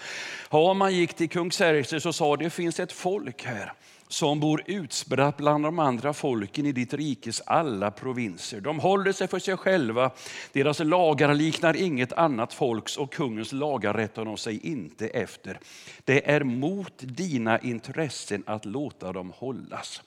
Haman 0.50 0.96
gick 0.96 1.14
till 1.14 1.30
kung 1.30 1.50
Xerxes 1.50 2.06
och 2.06 2.16
sa 2.16 2.38
det 2.38 2.50
finns 2.50 2.80
ett 2.80 2.92
folk 2.92 3.46
här 3.46 3.74
som 4.08 4.40
bor 4.40 4.64
utspritt 4.66 5.38
bland 5.38 5.64
de 5.64 5.80
andra 5.80 6.14
folken 6.14 6.66
i 6.66 6.72
ditt 6.72 6.94
rikes 6.94 7.42
alla 7.46 7.92
provinser. 7.92 8.62
De 8.62 8.80
håller 8.80 9.12
sig 9.12 9.28
för 9.28 9.40
sig 9.40 9.58
själva, 9.58 10.12
deras 10.52 10.80
lagar 10.80 11.34
liknar 11.34 11.76
inget 11.76 12.14
annat 12.14 12.54
folks 12.54 12.98
och 12.98 13.14
kungens 13.14 13.52
lagar 13.52 13.94
rättar 13.94 14.26
de 14.26 14.38
sig 14.38 14.68
inte 14.68 15.08
efter. 15.08 15.60
Det 16.04 16.32
är 16.32 16.44
mot 16.44 16.94
dina 16.98 17.60
intressen 17.60 18.44
att 18.46 18.66
låta 18.66 19.14
dem 19.14 19.34
hållas. 19.36 20.02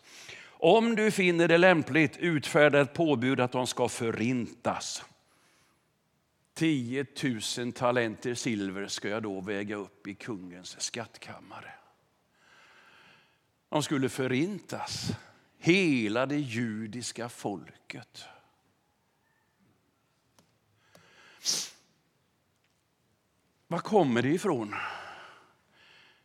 Om 0.65 0.97
du 0.97 1.11
finner 1.11 1.49
det 1.49 1.59
lämpligt, 1.59 2.17
utfärda 2.17 2.81
ett 2.81 2.95
påbud 2.95 3.41
att 3.41 3.53
de 3.53 3.67
ska 3.67 3.89
förintas. 3.89 5.05
10 6.55 7.07
000 7.59 7.73
talenter 7.73 8.35
silver 8.35 8.87
ska 8.87 9.09
jag 9.09 9.23
då 9.23 9.41
väga 9.41 9.77
upp 9.77 10.07
i 10.07 10.15
kungens 10.15 10.81
skattkammare. 10.81 11.73
De 13.69 13.83
skulle 13.83 14.09
förintas, 14.09 15.11
hela 15.59 16.27
det 16.27 16.39
judiska 16.39 17.29
folket. 17.29 18.25
Var 23.67 23.79
kommer 23.79 24.23
det 24.23 24.29
ifrån? 24.29 24.75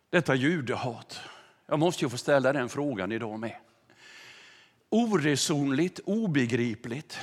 Detta 0.09 0.35
judehat. 0.35 1.19
Jag 1.65 1.79
måste 1.79 2.05
ju 2.05 2.09
få 2.09 2.17
ställa 2.17 2.53
den 2.53 2.69
frågan 2.69 3.11
idag 3.11 3.39
med. 3.39 3.55
Oresonligt, 4.89 5.99
obegripligt. 6.05 7.17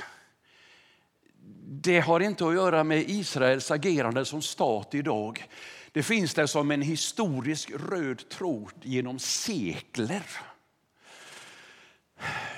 Det 1.67 1.99
har 1.99 2.19
inte 2.19 2.47
att 2.47 2.53
göra 2.53 2.83
med 2.83 3.09
Israels 3.09 3.71
agerande 3.71 4.25
som 4.25 4.41
stat 4.41 4.95
idag. 4.95 5.47
Det 5.91 6.03
finns 6.03 6.33
där 6.33 6.45
som 6.45 6.71
en 6.71 6.81
historisk 6.81 7.71
röd 7.89 8.29
tråd 8.29 8.73
genom 8.81 9.19
sekler. 9.19 10.23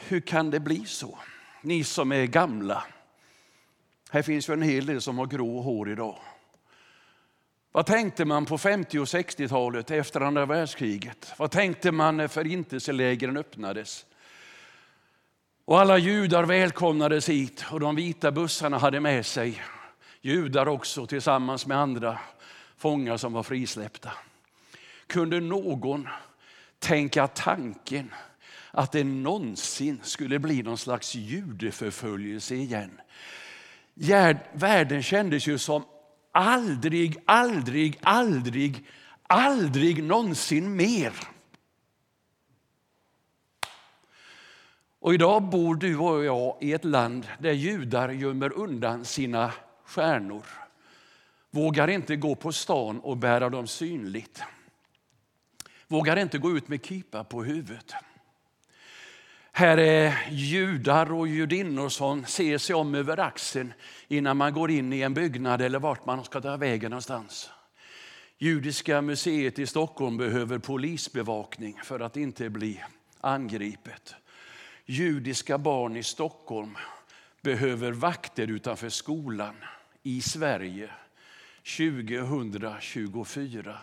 Hur 0.07 0.19
kan 0.19 0.51
det 0.51 0.59
bli 0.59 0.85
så? 0.85 1.19
Ni 1.61 1.83
som 1.83 2.11
är 2.11 2.25
gamla. 2.25 2.83
Här 4.09 4.21
finns 4.21 4.49
ju 4.49 4.53
en 4.53 4.61
hel 4.61 4.85
del 4.85 5.01
som 5.01 5.17
har 5.17 5.25
grå 5.25 5.61
hår 5.61 5.91
idag. 5.91 6.19
Vad 7.71 7.85
tänkte 7.85 8.25
man 8.25 8.45
på 8.45 8.57
50 8.57 8.99
och 8.99 9.05
60-talet 9.05 9.91
efter 9.91 10.21
andra 10.21 10.45
världskriget? 10.45 11.33
Vad 11.37 11.51
tänkte 11.51 11.91
man 11.91 12.17
när 12.17 12.27
förintelselägren 12.27 13.37
öppnades? 13.37 14.05
Och 15.67 15.79
alla 15.79 15.97
judar 15.97 16.43
välkomnades 16.43 17.29
hit 17.29 17.65
och 17.71 17.79
de 17.79 17.95
vita 17.95 18.31
bussarna 18.31 18.77
hade 18.77 18.99
med 18.99 19.25
sig 19.25 19.61
judar 20.21 20.67
också 20.67 21.05
tillsammans 21.07 21.65
med 21.65 21.77
andra 21.77 22.19
fångar 22.77 23.17
som 23.17 23.33
var 23.33 23.43
frisläppta. 23.43 24.11
Kunde 25.07 25.39
någon 25.39 26.07
tänka 26.79 27.27
tanken 27.27 28.13
att 28.71 28.91
det 28.91 29.03
någonsin 29.03 29.99
skulle 30.03 30.39
bli 30.39 30.63
någon 30.63 30.77
slags 30.77 31.15
judeförföljelse 31.15 32.55
igen? 32.55 33.01
Världen 34.53 35.03
kändes 35.03 35.47
ju 35.47 35.57
som 35.57 35.83
aldrig, 36.31 37.17
aldrig, 37.25 37.99
aldrig, 38.01 38.85
aldrig 39.27 40.03
någonsin 40.03 40.75
mer. 40.75 41.13
Och 45.07 45.13
idag 45.13 45.43
bor 45.43 45.75
du 45.75 45.97
och 45.97 46.25
jag 46.25 46.57
i 46.61 46.73
ett 46.73 46.85
land 46.85 47.27
där 47.39 47.51
judar 47.51 48.09
gömmer 48.09 48.53
undan 48.53 49.05
sina 49.05 49.51
stjärnor. 49.85 50.45
Vågar 51.51 51.87
inte 51.87 52.15
gå 52.15 52.35
på 52.35 52.51
stan 52.51 52.99
och 52.99 53.17
bära 53.17 53.49
dem 53.49 53.67
synligt. 53.67 54.43
Vågar 55.87 56.17
inte 56.17 56.37
gå 56.37 56.57
ut 56.57 56.67
med 56.67 56.85
kipa 56.85 57.23
på 57.23 57.43
huvudet. 57.43 57.93
Här 59.51 59.77
är 59.77 60.27
judar 60.31 61.11
och 61.13 61.27
judinnor 61.27 61.89
som 61.89 62.25
ser 62.25 62.57
sig 62.57 62.75
om 62.75 62.95
över 62.95 63.19
axeln 63.19 63.73
innan 64.07 64.37
man 64.37 64.53
går 64.53 64.71
in 64.71 64.93
i 64.93 65.01
en 65.01 65.13
byggnad 65.13 65.61
eller 65.61 65.79
vart 65.79 66.05
man 66.05 66.23
ska 66.23 66.41
ta 66.41 66.57
vägen 66.57 66.91
någonstans. 66.91 67.49
Judiska 68.37 69.01
museet 69.01 69.59
i 69.59 69.67
Stockholm 69.67 70.17
behöver 70.17 70.57
polisbevakning 70.57 71.79
för 71.83 71.99
att 71.99 72.17
inte 72.17 72.49
bli 72.49 72.83
angripet. 73.21 74.15
Judiska 74.89 75.57
barn 75.57 75.97
i 75.97 76.03
Stockholm 76.03 76.77
behöver 77.41 77.91
vakter 77.91 78.47
utanför 78.47 78.89
skolan 78.89 79.55
i 80.03 80.21
Sverige 80.21 80.89
2024. 81.77 83.77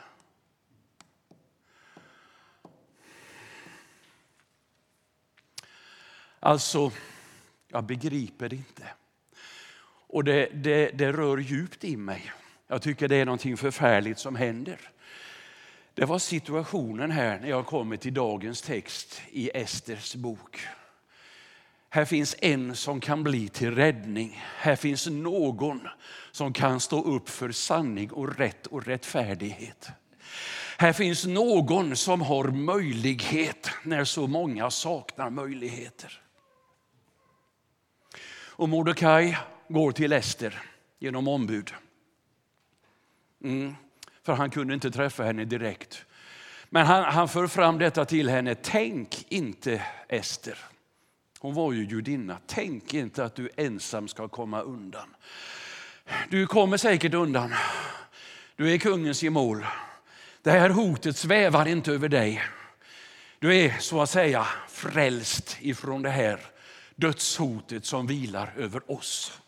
Alltså, 6.40 6.92
jag 7.68 7.84
begriper 7.84 8.48
det 8.48 8.56
inte. 8.56 8.88
Och 10.06 10.24
det, 10.24 10.46
det, 10.46 10.90
det 10.90 11.12
rör 11.12 11.38
djupt 11.38 11.84
i 11.84 11.96
mig. 11.96 12.32
Jag 12.66 12.82
tycker 12.82 13.08
det 13.08 13.16
är 13.16 13.24
någonting 13.24 13.56
förfärligt 13.56 14.18
som 14.18 14.36
händer. 14.36 14.80
Det 15.94 16.04
var 16.04 16.18
situationen 16.18 17.10
här 17.10 17.40
när 17.40 17.48
jag 17.48 17.66
kommer 17.66 17.96
till 17.96 18.14
dagens 18.14 18.62
text 18.62 19.22
i 19.30 19.50
Esters 19.54 20.14
bok. 20.14 20.66
Här 21.94 22.04
finns 22.04 22.37
en 22.38 22.76
som 22.76 23.00
kan 23.00 23.22
bli 23.22 23.48
till 23.48 23.74
räddning. 23.74 24.42
Här 24.57 24.76
finns 24.76 25.07
någon 25.07 25.88
som 26.30 26.52
kan 26.52 26.80
stå 26.80 27.02
upp 27.04 27.28
för 27.28 27.52
sanning 27.52 28.12
och 28.12 28.37
rätt 28.37 28.66
och 28.66 28.87
rättfärdighet. 28.87 29.88
Här 30.78 30.92
finns 30.92 31.26
någon 31.26 31.96
som 31.96 32.20
har 32.22 32.44
möjlighet 32.44 33.70
när 33.83 34.04
så 34.04 34.26
många 34.26 34.70
saknar 34.70 35.30
möjligheter. 35.30 36.22
Och 38.37 38.68
Mordecai 38.68 39.37
går 39.68 39.92
till 39.92 40.12
Ester 40.12 40.62
genom 40.98 41.28
ombud. 41.28 41.74
Mm, 43.44 43.74
för 44.22 44.33
han 44.33 44.50
kunde 44.50 44.74
inte 44.74 44.90
träffa 44.90 45.24
henne 45.24 45.44
direkt. 45.44 46.04
Men 46.70 46.87
han, 46.87 47.04
han 47.04 47.28
för 47.28 47.46
fram 47.46 47.78
detta 47.78 48.04
till 48.04 48.28
henne. 48.28 48.54
Tänk 48.54 49.33
inte 49.33 49.83
Ester. 50.09 50.59
Hon 51.44 51.54
var 51.54 51.72
ju 51.72 51.85
judinna. 51.85 52.38
Tänk 52.46 52.94
inte 52.94 53.24
att 53.24 53.35
du 53.35 53.50
ensam 53.57 54.09
ska 54.09 54.28
komma 54.28 54.61
undan. 54.61 55.14
Du 56.30 56.46
kommer 56.46 56.76
säkert 56.76 57.14
undan. 57.14 57.54
Du 58.57 58.72
är 58.72 58.78
kungens 58.78 59.22
gemål. 59.22 59.66
Det 60.42 60.50
här 60.50 60.70
hotet 60.70 61.16
svävar 61.16 61.68
inte 61.68 61.92
över 61.92 62.09
dig. 62.09 62.42
Du 63.38 63.57
är 63.57 63.78
så 63.78 64.02
att 64.02 64.11
säga 64.11 64.46
frälst 64.68 65.57
ifrån 65.61 66.02
det 66.02 66.11
här 66.11 66.40
dödshotet 66.94 67.85
som 67.85 68.07
vilar 68.07 68.52
över 68.57 68.90
oss. 68.90 69.40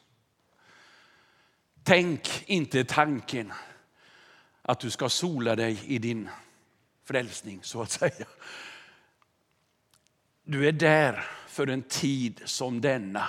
Tänk 1.82 2.44
inte 2.46 2.84
tanken 2.84 3.52
att 4.62 4.80
du 4.80 4.90
ska 4.90 5.08
sola 5.08 5.56
dig 5.56 5.82
i 5.86 5.98
din 5.98 6.28
frälsning 7.04 7.60
så 7.62 7.82
att 7.82 7.90
säga. 7.90 8.26
Du 10.44 10.68
är 10.68 10.72
där 10.72 11.26
för 11.56 11.66
en 11.66 11.82
tid 11.82 12.42
som 12.44 12.80
denna. 12.80 13.28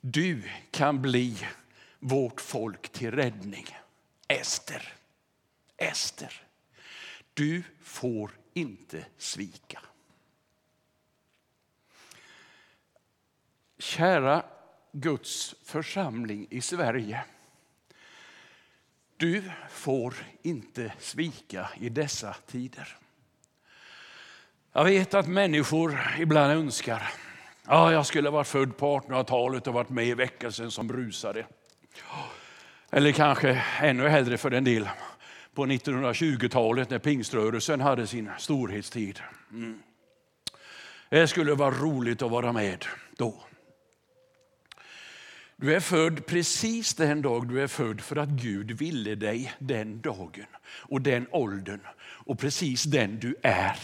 Du 0.00 0.42
kan 0.70 1.02
bli 1.02 1.46
vårt 1.98 2.40
folk 2.40 2.88
till 2.88 3.10
räddning. 3.10 3.66
Ester, 4.28 4.92
Ester, 5.76 6.42
du 7.34 7.62
får 7.82 8.30
inte 8.54 9.06
svika. 9.18 9.80
Kära 13.78 14.44
Guds 14.92 15.54
församling 15.64 16.46
i 16.50 16.60
Sverige. 16.60 17.24
Du 19.16 19.50
får 19.70 20.14
inte 20.42 20.92
svika 20.98 21.70
i 21.80 21.88
dessa 21.88 22.36
tider. 22.46 22.99
Jag 24.72 24.84
vet 24.84 25.14
att 25.14 25.28
människor 25.28 26.00
ibland 26.18 26.52
önskar 26.52 27.02
ja, 27.66 27.92
jag 27.92 28.06
skulle 28.06 28.30
varit 28.30 28.46
född 28.46 28.76
på 28.76 29.00
1800-talet 29.00 29.66
och 29.66 29.74
varit 29.74 29.88
med 29.88 30.06
i 30.06 30.14
väckelsen 30.14 30.70
som 30.70 30.86
brusade. 30.86 31.46
Eller 32.90 33.12
kanske 33.12 33.62
ännu 33.80 34.08
hellre 34.08 34.38
för 34.38 34.50
en 34.50 34.64
del 34.64 34.88
på 35.54 35.66
1920-talet 35.66 36.90
när 36.90 36.98
pingströrelsen 36.98 37.80
hade 37.80 38.06
sin 38.06 38.30
storhetstid. 38.38 39.20
Mm. 39.50 39.82
Det 41.08 41.28
skulle 41.28 41.54
vara 41.54 41.70
roligt 41.70 42.22
att 42.22 42.30
vara 42.30 42.52
med 42.52 42.84
då. 43.16 43.34
Du 45.56 45.74
är 45.74 45.80
född 45.80 46.26
precis 46.26 46.94
den 46.94 47.22
dag 47.22 47.48
du 47.48 47.62
är 47.62 47.66
född 47.66 48.00
för 48.00 48.16
att 48.16 48.28
Gud 48.28 48.70
ville 48.70 49.14
dig 49.14 49.52
den 49.58 50.00
dagen 50.00 50.46
och 50.64 51.00
den 51.00 51.26
åldern 51.30 51.80
och 52.00 52.38
precis 52.38 52.84
den 52.84 53.18
du 53.18 53.36
är. 53.42 53.76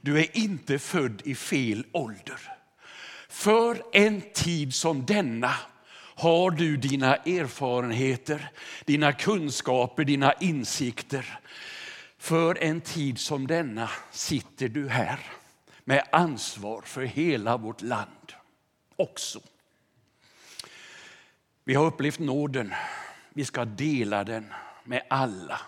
Du 0.00 0.18
är 0.18 0.36
inte 0.36 0.78
född 0.78 1.22
i 1.24 1.34
fel 1.34 1.86
ålder. 1.92 2.40
För 3.28 3.82
en 3.92 4.20
tid 4.20 4.74
som 4.74 5.06
denna 5.06 5.54
har 6.14 6.50
du 6.50 6.76
dina 6.76 7.16
erfarenheter, 7.16 8.50
dina 8.84 9.12
kunskaper, 9.12 10.04
dina 10.04 10.32
insikter. 10.32 11.38
För 12.18 12.62
en 12.62 12.80
tid 12.80 13.18
som 13.18 13.46
denna 13.46 13.90
sitter 14.10 14.68
du 14.68 14.88
här. 14.88 15.20
med 15.84 16.08
ansvar 16.12 16.82
för 16.82 17.02
hela 17.02 17.56
vårt 17.56 17.82
land 17.82 18.32
också. 18.96 19.40
Vi 21.64 21.74
har 21.74 21.86
upplevt 21.86 22.18
nåden. 22.18 22.74
Vi 23.32 23.44
ska 23.44 23.64
dela 23.64 24.24
den 24.24 24.52
med 24.84 25.02
alla. 25.10 25.60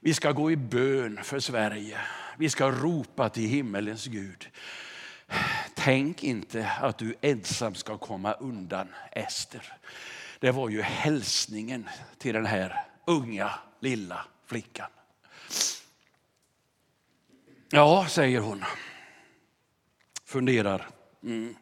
Vi 0.00 0.14
ska 0.14 0.32
gå 0.32 0.50
i 0.50 0.56
bön 0.56 1.20
för 1.22 1.40
Sverige. 1.40 2.00
Vi 2.38 2.50
ska 2.50 2.70
ropa 2.70 3.28
till 3.28 3.48
himmelens 3.48 4.06
Gud. 4.06 4.48
Tänk 5.74 6.24
inte 6.24 6.70
att 6.80 6.98
du 6.98 7.14
ensam 7.20 7.74
ska 7.74 7.98
komma 7.98 8.32
undan 8.32 8.88
Ester. 9.12 9.72
Det 10.38 10.50
var 10.50 10.68
ju 10.68 10.82
hälsningen 10.82 11.88
till 12.18 12.34
den 12.34 12.46
här 12.46 12.84
unga 13.04 13.50
lilla 13.80 14.24
flickan. 14.46 14.90
Ja, 17.70 18.06
säger 18.08 18.40
hon. 18.40 18.64
Funderar. 20.24 20.88
Mm. 21.22 21.56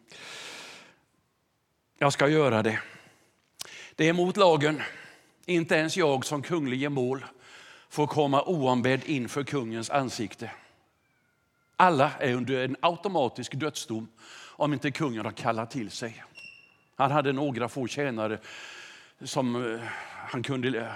Jag 1.97 2.13
ska 2.13 2.27
göra 2.27 2.63
det. 2.63 2.79
Det 3.95 4.09
är 4.09 4.13
mot 4.13 4.37
lagen. 4.37 4.81
Inte 5.45 5.75
ens 5.75 5.97
jag 5.97 6.25
som 6.25 6.41
kunglig 6.41 6.81
gemål 6.81 7.25
får 7.89 8.07
komma 8.07 8.41
oombedd 8.41 9.01
inför 9.05 9.43
kungens 9.43 9.89
ansikte. 9.89 10.51
Alla 11.79 12.11
är 12.19 12.33
under 12.33 12.65
en 12.65 12.75
automatisk 12.79 13.53
dödsdom 13.53 14.07
om 14.51 14.73
inte 14.73 14.91
kungen 14.91 15.25
har 15.25 15.31
kallat 15.31 15.71
till 15.71 15.91
sig. 15.91 16.23
Han 16.95 17.11
hade 17.11 17.33
några 17.33 17.69
få 17.69 17.87
tjänare 17.87 18.39
som 19.23 19.73
eh, 19.73 19.81
han 20.29 20.43
kunde 20.43 20.79
eh, 20.79 20.91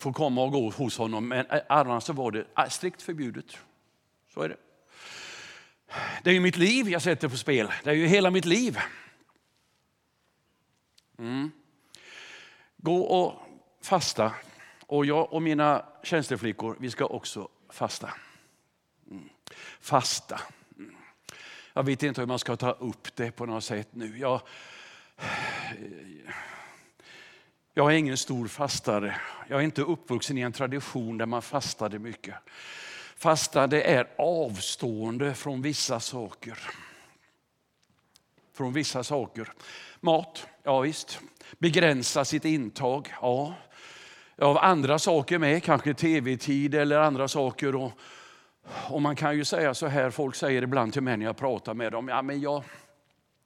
få 0.00 0.12
komma 0.12 0.42
och 0.42 0.52
gå 0.52 0.70
hos 0.70 0.98
honom, 0.98 1.28
men 1.28 1.46
eh, 1.46 1.60
annars 1.68 2.08
var 2.08 2.30
det 2.30 2.70
strikt 2.70 3.02
förbjudet. 3.02 3.58
Så 4.34 4.42
är 4.42 4.48
det. 4.48 4.56
Det 6.22 6.30
är 6.30 6.34
ju 6.34 6.40
mitt 6.40 6.56
liv 6.56 6.88
jag 6.88 7.02
sätter 7.02 7.28
på 7.28 7.36
spel. 7.36 7.68
Det 7.84 7.90
är 7.90 7.94
ju 7.94 8.06
hela 8.06 8.30
mitt 8.30 8.44
liv. 8.44 8.78
Mm. 11.18 11.50
Gå 12.76 13.02
och 13.02 13.42
fasta. 13.82 14.32
Och 14.86 15.06
jag 15.06 15.32
och 15.32 15.42
mina 15.42 15.84
tjänsteflickor, 16.02 16.76
vi 16.80 16.90
ska 16.90 17.06
också 17.06 17.48
fasta. 17.70 18.10
Fasta. 19.80 20.40
Jag 21.72 21.82
vet 21.82 22.02
inte 22.02 22.20
hur 22.20 22.28
man 22.28 22.38
ska 22.38 22.56
ta 22.56 22.70
upp 22.70 23.16
det 23.16 23.30
på 23.30 23.46
något 23.46 23.64
sätt 23.64 23.88
nu. 23.90 24.18
Jag, 24.18 24.40
jag 27.74 27.92
är 27.92 27.96
ingen 27.96 28.16
stor 28.16 28.48
fastare. 28.48 29.16
Jag 29.48 29.60
är 29.60 29.64
inte 29.64 29.82
uppvuxen 29.82 30.38
i 30.38 30.40
en 30.40 30.52
tradition 30.52 31.18
där 31.18 31.26
man 31.26 31.42
fastade 31.42 31.98
mycket. 31.98 32.34
Fasta 33.16 33.66
det 33.66 33.82
är 33.82 34.08
avstående 34.18 35.34
från 35.34 35.62
vissa 35.62 36.00
saker. 36.00 36.58
Från 38.54 38.72
vissa 38.72 39.04
saker. 39.04 39.52
Mat, 40.00 40.46
ja 40.62 40.80
visst. 40.80 41.20
Begränsa 41.58 42.24
sitt 42.24 42.44
intag, 42.44 43.14
ja. 43.20 43.54
Av 44.38 44.58
andra 44.58 44.98
saker 44.98 45.38
med, 45.38 45.62
kanske 45.62 45.94
tv-tid 45.94 46.74
eller 46.74 46.98
andra 46.98 47.28
saker. 47.28 47.74
Och, 47.74 47.92
och 48.64 49.02
man 49.02 49.16
kan 49.16 49.36
ju 49.36 49.44
säga 49.44 49.74
så 49.74 49.86
här, 49.86 50.10
folk 50.10 50.34
säger 50.34 50.62
ibland 50.62 50.92
till 50.92 51.02
mig 51.02 51.16
när 51.16 51.26
jag 51.26 51.36
pratar 51.36 51.74
med 51.74 51.92
dem, 51.92 52.08
ja 52.08 52.22
men 52.22 52.40
jag, 52.40 52.64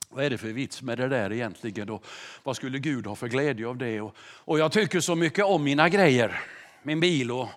vad 0.09 0.25
är 0.25 0.31
det 0.31 0.39
för 0.39 0.49
vits 0.49 0.83
med 0.83 0.99
det 0.99 1.09
där 1.09 1.33
egentligen? 1.33 1.91
Och 1.91 2.07
vad 2.43 2.57
skulle 2.57 2.79
Gud 2.79 3.07
ha 3.07 3.17
för 3.17 3.29
glädje 3.29 3.67
av 3.67 3.77
det? 3.77 4.01
Och, 4.01 4.17
och 4.21 4.59
jag 4.59 4.73
tycker 4.73 5.01
så 5.01 5.15
mycket 5.15 5.45
om 5.45 5.65
mina 5.65 5.89
grejer, 5.89 6.41
min 6.83 7.01
bil 7.01 7.31
och, 7.31 7.49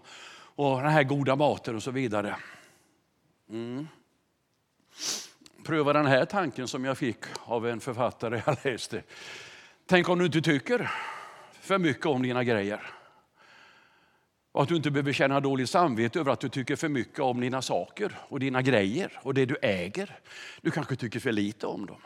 och 0.55 0.81
den 0.81 0.91
här 0.91 1.03
goda 1.03 1.35
maten 1.35 1.75
och 1.75 1.83
så 1.83 1.91
vidare. 1.91 2.35
Mm. 3.49 3.87
Pröva 5.65 5.93
den 5.93 6.05
här 6.05 6.25
tanken 6.25 6.67
som 6.67 6.85
jag 6.85 6.97
fick 6.97 7.17
av 7.45 7.67
en 7.67 7.79
författare 7.79 8.41
jag 8.45 8.57
läste. 8.63 9.03
Tänk 9.85 10.09
om 10.09 10.19
du 10.19 10.25
inte 10.25 10.41
tycker 10.41 10.91
för 11.61 11.77
mycket 11.77 12.05
om 12.05 12.21
dina 12.21 12.43
grejer. 12.43 12.98
Och 14.59 14.63
att 14.63 14.69
du 14.69 14.75
inte 14.75 14.91
behöver 14.91 15.13
känna 15.13 15.39
dåligt 15.39 15.69
samvete 15.69 16.19
över 16.19 16.31
att 16.31 16.39
du 16.39 16.49
tycker 16.49 16.75
för 16.75 16.89
mycket 16.89 17.19
om 17.19 17.39
dina 17.39 17.61
saker 17.61 18.19
och 18.29 18.39
dina 18.39 18.61
grejer 18.61 19.19
och 19.23 19.33
det 19.33 19.45
du 19.45 19.57
äger. 19.61 20.19
Du 20.61 20.71
kanske 20.71 20.95
tycker 20.95 21.19
för 21.19 21.31
lite 21.31 21.67
om 21.67 21.85
dem. 21.85 22.01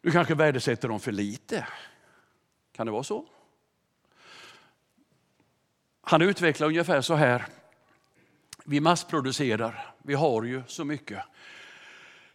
Du 0.00 0.10
kanske 0.10 0.34
värdesätter 0.34 0.88
dem 0.88 1.00
för 1.00 1.12
lite. 1.12 1.66
Kan 2.72 2.86
det 2.86 2.92
vara 2.92 3.02
så? 3.02 3.26
Han 6.02 6.22
utvecklar 6.22 6.66
ungefär 6.66 7.00
så 7.00 7.14
här. 7.14 7.46
Vi 8.64 8.80
massproducerar, 8.80 9.94
vi 10.02 10.14
har 10.14 10.42
ju 10.42 10.62
så 10.66 10.84
mycket. 10.84 11.22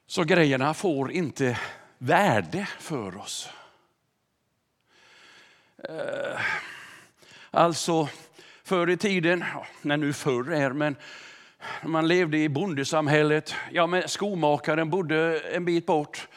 Så 0.08 0.24
grejerna 0.24 0.74
får 0.74 1.12
inte 1.12 1.60
värde 1.98 2.66
för 2.80 3.18
oss. 3.18 3.50
Eh, 5.84 6.40
alltså, 7.52 8.10
förr 8.69 8.89
i 8.89 8.97
tiden, 8.97 9.45
när 9.82 9.97
nu 9.97 10.13
förr 10.13 10.51
är, 10.51 10.69
men 10.69 10.95
man 11.84 12.08
levde 12.08 12.38
i 12.38 12.49
bondesamhället, 12.49 13.55
ja 13.71 13.88
men 13.88 14.08
skomakaren 14.08 14.89
bodde 14.89 15.39
en 15.39 15.65
bit 15.65 15.86
bort. 15.86 16.27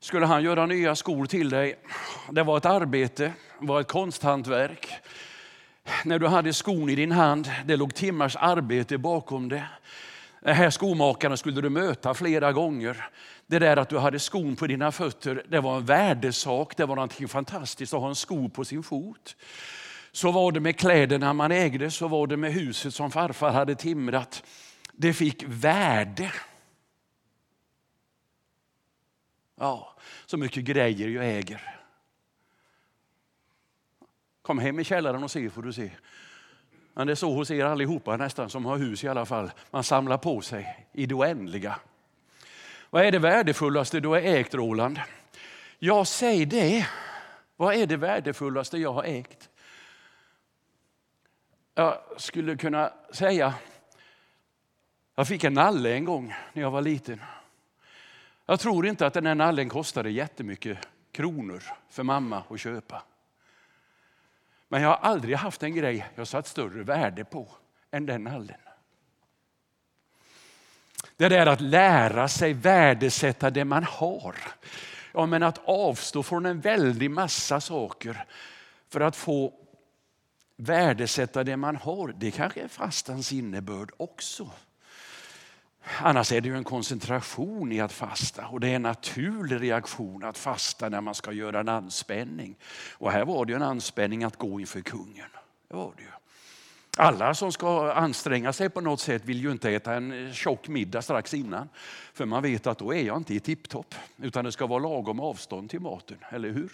Skulle 0.00 0.26
han 0.26 0.42
göra 0.42 0.66
nya 0.66 0.96
skor 0.96 1.26
till 1.26 1.50
dig, 1.50 1.74
det 2.30 2.42
var 2.42 2.56
ett 2.56 2.64
arbete, 2.64 3.32
det 3.60 3.66
var 3.66 3.80
ett 3.80 3.88
konsthantverk. 3.88 4.88
När 6.04 6.18
du 6.18 6.26
hade 6.26 6.52
skon 6.52 6.90
i 6.90 6.94
din 6.94 7.12
hand, 7.12 7.50
det 7.64 7.76
låg 7.76 7.94
timmars 7.94 8.36
arbete 8.36 8.98
bakom 8.98 9.48
det. 9.48 9.64
Den 10.40 10.54
här 10.54 10.70
skomakaren 10.70 11.36
skulle 11.36 11.60
du 11.60 11.70
möta 11.70 12.14
flera 12.14 12.52
gånger. 12.52 13.08
Det 13.46 13.58
där 13.58 13.76
att 13.76 13.88
du 13.88 13.98
hade 13.98 14.18
skon 14.18 14.56
på 14.56 14.66
dina 14.66 14.92
fötter, 14.92 15.42
det 15.48 15.60
var 15.60 15.76
en 15.76 15.84
värdesak. 15.84 16.76
Det 16.76 16.84
var 16.84 16.96
någonting 16.96 17.28
fantastiskt 17.28 17.94
att 17.94 18.00
ha 18.00 18.08
en 18.08 18.14
sko 18.14 18.48
på 18.48 18.64
sin 18.64 18.82
fot. 18.82 19.36
Så 20.12 20.32
var 20.32 20.52
det 20.52 20.60
med 20.60 20.78
kläderna 20.78 21.32
man 21.32 21.52
ägde, 21.52 21.90
så 21.90 22.08
var 22.08 22.26
det 22.26 22.36
med 22.36 22.52
huset 22.52 22.94
som 22.94 23.10
farfar 23.10 23.50
hade 23.50 23.74
timrat. 23.74 24.44
Det 24.92 25.12
fick 25.12 25.44
värde. 25.46 26.32
Ja, 29.56 29.94
så 30.26 30.36
mycket 30.36 30.64
grejer 30.64 31.08
jag 31.08 31.28
äger. 31.28 31.78
Kom 34.42 34.58
hem 34.58 34.80
i 34.80 34.84
källaren 34.84 35.24
och 35.24 35.30
se 35.30 35.50
får 35.50 35.62
du 35.62 35.72
se. 35.72 35.90
Men 36.94 37.06
det 37.06 37.12
är 37.12 37.14
så 37.14 37.32
hos 37.34 37.50
er 37.50 37.64
allihopa 37.64 38.16
nästan 38.16 38.50
som 38.50 38.64
har 38.64 38.78
hus 38.78 39.04
i 39.04 39.08
alla 39.08 39.26
fall. 39.26 39.50
Man 39.70 39.84
samlar 39.84 40.18
på 40.18 40.40
sig 40.40 40.88
i 40.92 41.06
det 41.06 41.14
oändliga. 41.14 41.78
Vad 42.90 43.04
är 43.04 43.12
det 43.12 43.18
värdefullaste 43.18 44.00
du 44.00 44.08
har 44.08 44.18
ägt 44.18 44.54
Roland? 44.54 45.00
Ja, 45.78 46.04
säg 46.04 46.46
det. 46.46 46.86
Vad 47.56 47.74
är 47.74 47.86
det 47.86 47.96
värdefullaste 47.96 48.78
jag 48.78 48.92
har 48.92 49.04
ägt? 49.04 49.48
Jag 51.74 51.98
skulle 52.16 52.56
kunna 52.56 52.92
säga, 53.12 53.54
jag 55.14 55.28
fick 55.28 55.44
en 55.44 55.54
nalle 55.54 55.94
en 55.94 56.04
gång 56.04 56.34
när 56.52 56.62
jag 56.62 56.70
var 56.70 56.82
liten. 56.82 57.22
Jag 58.46 58.60
tror 58.60 58.86
inte 58.86 59.06
att 59.06 59.14
den 59.14 59.26
här 59.26 59.34
nallen 59.34 59.68
kostade 59.68 60.10
jättemycket 60.10 60.78
kronor 61.12 61.62
för 61.90 62.02
mamma 62.02 62.44
att 62.50 62.60
köpa. 62.60 63.02
Men 64.68 64.82
jag 64.82 64.88
har 64.88 64.96
aldrig 64.96 65.36
haft 65.36 65.62
en 65.62 65.74
grej 65.74 66.06
jag 66.14 66.28
satt 66.28 66.46
större 66.46 66.82
värde 66.82 67.24
på 67.24 67.48
än 67.90 68.06
den 68.06 68.24
nallen. 68.24 68.60
Det 71.16 71.28
där 71.28 71.46
att 71.46 71.60
lära 71.60 72.28
sig 72.28 72.52
värdesätta 72.52 73.50
det 73.50 73.64
man 73.64 73.84
har. 73.84 74.36
Ja, 75.12 75.26
men 75.26 75.42
att 75.42 75.60
avstå 75.64 76.22
från 76.22 76.46
en 76.46 76.60
väldig 76.60 77.10
massa 77.10 77.60
saker 77.60 78.24
för 78.88 79.00
att 79.00 79.16
få 79.16 79.61
värdesätta 80.62 81.44
det 81.44 81.56
man 81.56 81.76
har, 81.76 82.14
det 82.18 82.30
kanske 82.30 82.60
är 82.60 82.68
fastans 82.68 83.32
innebörd 83.32 83.90
också. 83.96 84.50
Annars 86.00 86.32
är 86.32 86.40
det 86.40 86.48
ju 86.48 86.56
en 86.56 86.64
koncentration 86.64 87.72
i 87.72 87.80
att 87.80 87.92
fasta 87.92 88.46
och 88.46 88.60
det 88.60 88.68
är 88.68 88.76
en 88.76 88.82
naturlig 88.82 89.62
reaktion 89.62 90.24
att 90.24 90.38
fasta 90.38 90.88
när 90.88 91.00
man 91.00 91.14
ska 91.14 91.32
göra 91.32 91.60
en 91.60 91.68
anspänning. 91.68 92.56
Och 92.92 93.12
här 93.12 93.24
var 93.24 93.44
det 93.44 93.52
ju 93.52 93.56
en 93.56 93.62
anspänning 93.62 94.24
att 94.24 94.36
gå 94.36 94.60
inför 94.60 94.80
kungen. 94.80 95.28
Det 95.68 95.76
var 95.76 95.92
det 95.96 96.02
ju. 96.02 96.08
Alla 96.96 97.34
som 97.34 97.52
ska 97.52 97.92
anstränga 97.92 98.52
sig 98.52 98.70
på 98.70 98.80
något 98.80 99.00
sätt 99.00 99.24
vill 99.24 99.42
ju 99.42 99.50
inte 99.50 99.70
äta 99.70 99.94
en 99.94 100.32
tjock 100.32 100.68
middag 100.68 101.02
strax 101.02 101.34
innan. 101.34 101.68
För 102.14 102.26
man 102.26 102.42
vet 102.42 102.66
att 102.66 102.78
då 102.78 102.94
är 102.94 103.02
jag 103.02 103.16
inte 103.16 103.34
i 103.34 103.40
tipptopp. 103.40 103.94
Utan 104.16 104.44
det 104.44 104.52
ska 104.52 104.66
vara 104.66 104.78
lagom 104.78 105.20
avstånd 105.20 105.70
till 105.70 105.80
maten, 105.80 106.18
eller 106.30 106.50
hur? 106.50 106.72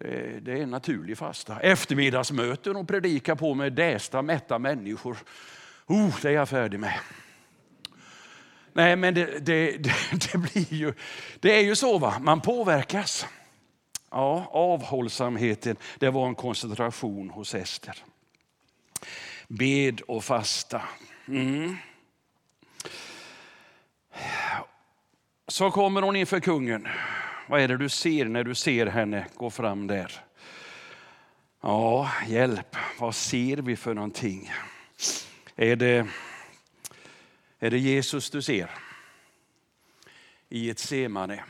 Eh, 0.00 0.42
det 0.42 0.52
är 0.52 0.56
en 0.56 0.70
naturlig 0.70 1.18
fasta. 1.18 1.60
Eftermiddagsmöten 1.60 2.76
och 2.76 2.88
predika 2.88 3.36
på 3.36 3.54
med 3.54 3.72
dästa, 3.72 4.22
mätta 4.22 4.58
människor. 4.58 5.16
Oh, 5.86 6.20
det 6.22 6.28
är 6.28 6.32
jag 6.32 6.48
färdig 6.48 6.80
med. 6.80 7.00
Nej, 8.72 8.96
men 8.96 9.14
det, 9.14 9.46
det, 9.46 9.76
det, 9.76 9.94
det, 10.32 10.38
blir 10.38 10.74
ju, 10.74 10.92
det 11.40 11.58
är 11.58 11.62
ju 11.62 11.76
så, 11.76 11.98
va? 11.98 12.18
man 12.20 12.40
påverkas. 12.40 13.26
Ja, 14.10 14.48
avhållsamheten, 14.50 15.76
det 15.98 16.10
var 16.10 16.26
en 16.28 16.34
koncentration 16.34 17.30
hos 17.30 17.54
Ester. 17.54 18.04
Bed 19.48 20.00
och 20.00 20.24
fasta. 20.24 20.82
Mm. 21.28 21.76
Så 25.48 25.70
kommer 25.70 26.02
hon 26.02 26.16
inför 26.16 26.40
kungen. 26.40 26.88
Vad 27.48 27.60
är 27.60 27.68
det 27.68 27.76
du 27.76 27.88
ser 27.88 28.24
när 28.24 28.44
du 28.44 28.54
ser 28.54 28.86
henne 28.86 29.26
gå 29.34 29.50
fram 29.50 29.86
där? 29.86 30.12
Ja, 31.60 32.12
hjälp, 32.26 32.76
vad 32.98 33.14
ser 33.14 33.56
vi 33.56 33.76
för 33.76 33.94
någonting? 33.94 34.52
Är 35.56 35.76
det, 35.76 36.06
är 37.58 37.70
det 37.70 37.78
Jesus 37.78 38.30
du 38.30 38.42
ser? 38.42 38.70
I 40.48 40.70
ett 40.70 40.78
semane? 40.78 41.44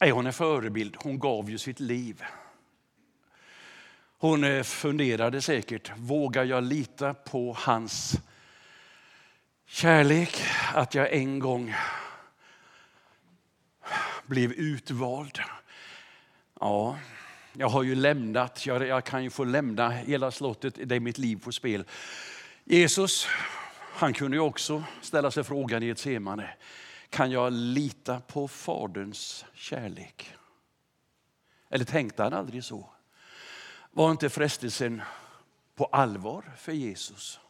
Är 0.00 0.10
hon 0.10 0.26
en 0.26 0.32
förebild? 0.32 0.96
Hon 0.98 1.18
gav 1.18 1.50
ju 1.50 1.58
sitt 1.58 1.80
liv. 1.80 2.24
Hon 4.18 4.44
eh, 4.44 4.62
funderade 4.62 5.42
säkert, 5.42 5.92
vågar 5.96 6.44
jag 6.44 6.64
lita 6.64 7.14
på 7.14 7.56
hans 7.58 8.16
kärlek? 9.66 10.42
Att 10.74 10.94
jag 10.94 11.12
en 11.12 11.38
gång 11.38 11.74
blev 14.26 14.52
utvald. 14.52 15.38
Ja, 16.60 16.98
jag 17.52 17.68
har 17.68 17.82
ju 17.82 17.94
lämnat, 17.94 18.66
jag, 18.66 18.86
jag 18.86 19.04
kan 19.04 19.24
ju 19.24 19.30
få 19.30 19.44
lämna 19.44 19.90
hela 19.90 20.30
slottet, 20.30 20.78
det 20.84 20.96
är 20.96 21.00
mitt 21.00 21.18
liv 21.18 21.36
på 21.36 21.52
spel. 21.52 21.84
Jesus, 22.64 23.28
han 23.94 24.12
kunde 24.12 24.36
ju 24.36 24.40
också 24.40 24.84
ställa 25.02 25.30
sig 25.30 25.44
frågan 25.44 25.82
i 25.82 25.88
ett 25.88 25.98
semane, 25.98 26.54
kan 27.10 27.30
jag 27.30 27.52
lita 27.52 28.20
på 28.20 28.48
Faderns 28.48 29.44
kärlek? 29.54 30.34
Eller 31.68 31.84
tänkte 31.84 32.22
han 32.22 32.32
aldrig 32.32 32.64
så? 32.64 32.90
Var 33.90 34.10
inte 34.10 34.30
frestelsen 34.30 35.02
på 35.74 35.84
allvar 35.84 36.52
för 36.56 36.72
Jesus? 36.72 37.40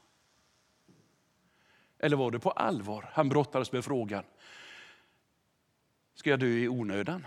Eller 1.99 2.17
var 2.17 2.31
det 2.31 2.39
på 2.39 2.51
allvar 2.51 3.11
han 3.13 3.29
brottades 3.29 3.73
med 3.73 3.85
frågan, 3.85 4.25
ska 6.17 6.31
jag 6.31 6.41
dö 6.41 6.47
i 6.47 6.69
onödan? 6.69 7.27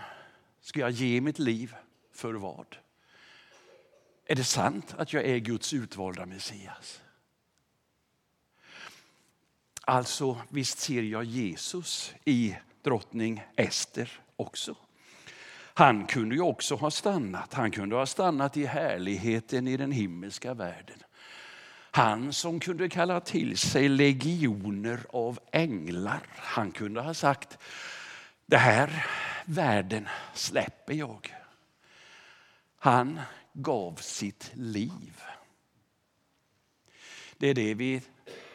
Ska 0.60 0.80
jag 0.80 0.90
ge 0.90 1.20
mitt 1.20 1.38
liv 1.38 1.74
för 2.12 2.34
vad? 2.34 2.76
Är 4.26 4.34
det 4.34 4.44
sant 4.44 4.94
att 4.98 5.12
jag 5.12 5.24
är 5.24 5.38
Guds 5.38 5.74
utvalda 5.74 6.26
Messias? 6.26 7.00
Alltså, 9.80 10.40
visst 10.48 10.78
ser 10.78 11.02
jag 11.02 11.24
Jesus 11.24 12.14
i 12.24 12.56
drottning 12.82 13.42
Ester 13.56 14.20
också. 14.36 14.76
Han 15.74 16.06
kunde 16.06 16.34
ju 16.34 16.40
också 16.40 16.74
ha 16.74 16.90
stannat. 16.90 17.54
Han 17.54 17.70
kunde 17.70 17.96
ha 17.96 18.06
stannat 18.06 18.56
i 18.56 18.64
härligheten 18.64 19.68
i 19.68 19.76
den 19.76 19.92
himmelska 19.92 20.54
världen. 20.54 20.98
Han 21.90 22.32
som 22.32 22.60
kunde 22.60 22.88
kalla 22.88 23.20
till 23.20 23.58
sig 23.58 23.88
legioner 23.88 25.00
av 25.08 25.38
änglar. 25.52 26.20
Han 26.36 26.72
kunde 26.72 27.00
ha 27.00 27.14
sagt, 27.14 27.58
det 28.50 28.58
här 28.58 29.06
världen 29.44 30.08
släpper 30.34 30.94
jag. 30.94 31.34
Han 32.78 33.20
gav 33.52 33.94
sitt 33.94 34.50
liv. 34.54 35.22
Det 37.36 37.48
är 37.48 37.54
det 37.54 37.74
vi 37.74 38.02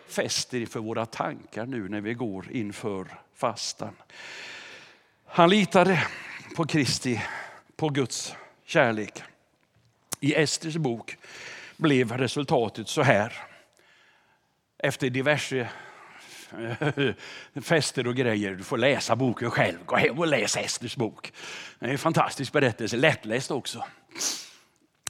fäster 0.08 0.66
för 0.66 0.80
våra 0.80 1.06
tankar 1.06 1.66
nu 1.66 1.90
när 1.90 2.02
vi 2.02 2.14
går 2.14 2.52
inför 2.52 3.08
fastan. 3.34 3.96
Han 5.26 5.50
litade 5.50 6.08
på 6.56 6.66
Kristi, 6.66 7.22
på 7.76 7.90
Guds 7.90 8.36
kärlek. 8.66 9.24
I 10.20 10.36
Esters 10.36 10.76
bok 10.76 11.18
blev 11.78 12.12
resultatet 12.12 12.88
så 12.88 13.02
här. 13.02 13.34
Efter 14.78 15.10
diverse 15.10 15.70
fester 17.62 18.08
och 18.08 18.16
grejer. 18.16 18.52
Du 18.52 18.64
får 18.64 18.78
läsa 18.78 19.16
boken 19.16 19.52
själv. 19.52 19.78
Gå 19.86 19.96
hem 19.96 20.20
och 20.20 20.28
läs 20.28 20.58
Esters 20.58 20.96
bok. 20.96 21.34
Det 21.80 21.86
är 21.86 21.90
en 21.90 21.98
fantastisk 21.98 22.52
berättelse, 22.52 22.98
lättläst 22.98 23.52
också. 23.52 23.84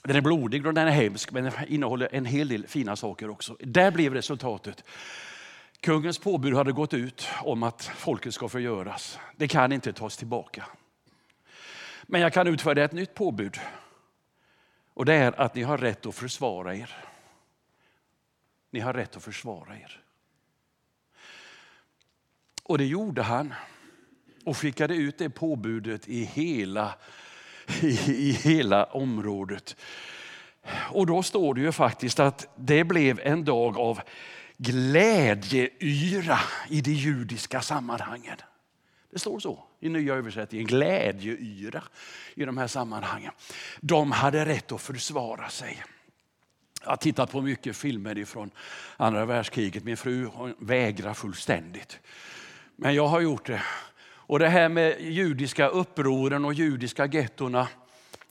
Den 0.03 0.15
är 0.15 0.21
blodig 0.21 0.67
och 0.67 0.73
den 0.73 0.87
är 0.87 0.91
hemsk 0.91 1.31
men 1.31 1.43
den 1.43 1.53
innehåller 1.67 2.09
en 2.11 2.25
hel 2.25 2.47
del 2.47 2.67
fina 2.67 2.95
saker 2.95 3.29
också. 3.29 3.57
Där 3.59 3.91
blev 3.91 4.13
resultatet. 4.13 4.83
Kungens 5.79 6.19
påbud 6.19 6.53
hade 6.53 6.71
gått 6.71 6.93
ut 6.93 7.27
om 7.41 7.63
att 7.63 7.83
folket 7.83 8.33
ska 8.33 8.49
förgöras. 8.49 9.19
Det 9.35 9.47
kan 9.47 9.71
inte 9.71 9.93
tas 9.93 10.17
tillbaka. 10.17 10.65
Men 12.03 12.21
jag 12.21 12.33
kan 12.33 12.47
utfärda 12.47 12.83
ett 12.83 12.91
nytt 12.91 13.13
påbud. 13.13 13.59
Och 14.93 15.05
det 15.05 15.13
är 15.13 15.41
att 15.41 15.55
ni 15.55 15.63
har 15.63 15.77
rätt 15.77 16.05
att 16.05 16.15
försvara 16.15 16.75
er. 16.75 16.95
Ni 18.71 18.79
har 18.79 18.93
rätt 18.93 19.15
att 19.15 19.23
försvara 19.23 19.77
er. 19.77 20.04
Och 22.65 22.77
det 22.77 22.85
gjorde 22.85 23.21
han 23.21 23.53
och 24.43 24.57
skickade 24.57 24.95
ut 24.95 25.17
det 25.17 25.29
påbudet 25.29 26.07
i 26.07 26.23
hela, 26.23 26.93
i, 27.81 27.87
i 28.07 28.31
hela 28.31 28.83
området. 28.83 29.75
Och 30.91 31.05
då 31.05 31.23
står 31.23 31.53
det 31.53 31.61
ju 31.61 31.71
faktiskt 31.71 32.19
att 32.19 32.47
det 32.55 32.83
blev 32.83 33.19
en 33.23 33.45
dag 33.45 33.77
av 33.77 33.99
glädjeyra 34.57 36.39
i 36.69 36.81
de 36.81 36.91
judiska 36.91 37.61
sammanhangen. 37.61 38.37
Det 39.11 39.19
står 39.19 39.39
så 39.39 39.63
i 39.79 39.89
nya 39.89 40.15
översättningen, 40.15 40.67
glädjeyra 40.67 41.83
i 42.35 42.45
de 42.45 42.57
här 42.57 42.67
sammanhangen. 42.67 43.31
De 43.81 44.11
hade 44.11 44.45
rätt 44.45 44.71
att 44.71 44.81
försvara 44.81 45.49
sig. 45.49 45.83
Jag 46.81 46.89
har 46.89 46.97
tittat 46.97 47.31
på 47.31 47.41
mycket 47.41 47.77
filmer 47.77 48.25
från 48.25 48.51
andra 48.97 49.25
världskriget. 49.25 49.83
Min 49.83 49.97
fru 49.97 50.29
vägrar 50.59 51.13
fullständigt. 51.13 51.99
Men 52.75 52.95
jag 52.95 53.07
har 53.07 53.21
gjort 53.21 53.45
det. 53.45 53.61
Och 54.27 54.39
det 54.39 54.49
här 54.49 54.69
med 54.69 55.01
judiska 55.01 55.67
upproren 55.67 56.45
och 56.45 56.53
judiska 56.53 57.05
gettorna. 57.05 57.67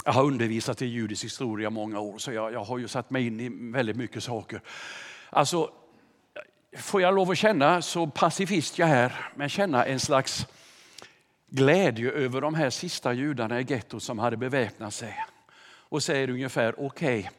Jag 0.05 0.13
har 0.13 0.25
undervisat 0.25 0.83
i 0.83 0.87
judisk 0.87 1.25
historia 1.25 1.71
många 1.71 2.01
år 2.01 2.19
så 2.19 2.33
jag, 2.33 2.53
jag 2.53 2.65
har 2.65 2.79
ju 2.79 2.89
satt 2.89 3.11
mig 3.11 3.27
in 3.27 3.41
i 3.41 3.49
väldigt 3.73 3.97
mycket 3.97 4.23
saker. 4.23 4.61
Alltså, 5.31 5.71
får 6.77 7.03
jag 7.03 7.15
lov 7.15 7.31
att 7.31 7.39
känna, 7.39 7.83
så 7.83 8.07
pacifist 8.07 8.79
jag 8.79 8.89
är, 8.89 9.31
men 9.35 9.49
känna 9.49 9.85
en 9.85 10.01
slags 10.01 10.47
glädje 11.47 12.11
över 12.11 12.41
de 12.41 12.55
här 12.55 12.71
sista 12.71 13.13
judarna 13.13 13.61
i 13.61 13.65
gettot 13.69 14.03
som 14.03 14.19
hade 14.19 14.37
beväpnat 14.37 14.95
sig. 14.95 15.25
Och 15.67 16.03
säger 16.03 16.31
ungefär, 16.31 16.75
okej, 16.87 17.19
okay, 17.19 17.31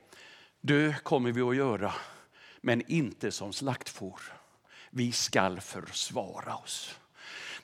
dö 0.62 0.94
kommer 1.04 1.32
vi 1.32 1.42
att 1.42 1.56
göra, 1.56 1.94
men 2.62 2.92
inte 2.92 3.32
som 3.32 3.54
slaktfår. 3.54 4.20
Vi 4.98 5.12
skall 5.12 5.62
försvara 5.62 6.56
oss. 6.56 6.96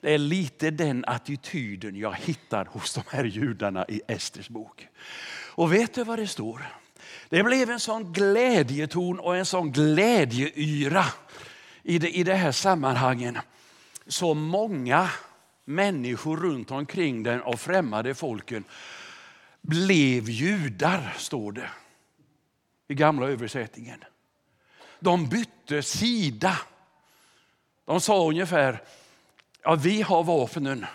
Det 0.00 0.14
är 0.14 0.18
lite 0.18 0.70
den 0.70 1.04
attityden 1.06 1.96
jag 1.96 2.14
hittar 2.14 2.64
hos 2.64 2.94
de 2.94 3.02
här 3.08 3.24
judarna 3.24 3.84
i 3.88 4.02
Esters 4.08 4.48
bok. 4.48 4.88
Och 5.54 5.72
vet 5.72 5.94
du 5.94 6.04
vad 6.04 6.18
det 6.18 6.26
står? 6.26 6.66
Det 7.28 7.42
blev 7.42 7.70
en 7.70 7.80
sån 7.80 8.12
glädjeton 8.12 9.20
och 9.20 9.36
en 9.36 9.46
sån 9.46 9.72
glädjeyra 9.72 11.04
i 11.82 11.98
det, 11.98 12.10
i 12.16 12.22
det 12.22 12.34
här 12.34 12.52
sammanhanget. 12.52 13.34
Så 14.06 14.34
många 14.34 15.10
människor 15.64 16.36
runt 16.36 16.70
omkring 16.70 17.22
den 17.22 17.42
av 17.42 17.56
främmande 17.56 18.14
folken 18.14 18.64
blev 19.60 20.30
judar, 20.30 21.14
står 21.18 21.52
det 21.52 21.70
i 22.88 22.94
gamla 22.94 23.28
översättningen. 23.28 24.04
De 25.00 25.28
bytte 25.28 25.82
sida. 25.82 26.58
De 27.84 28.00
sa 28.00 28.28
ungefär, 28.28 28.82
ja 29.62 29.74
vi 29.74 30.02
har 30.02 30.24
vapnen, 30.24 30.86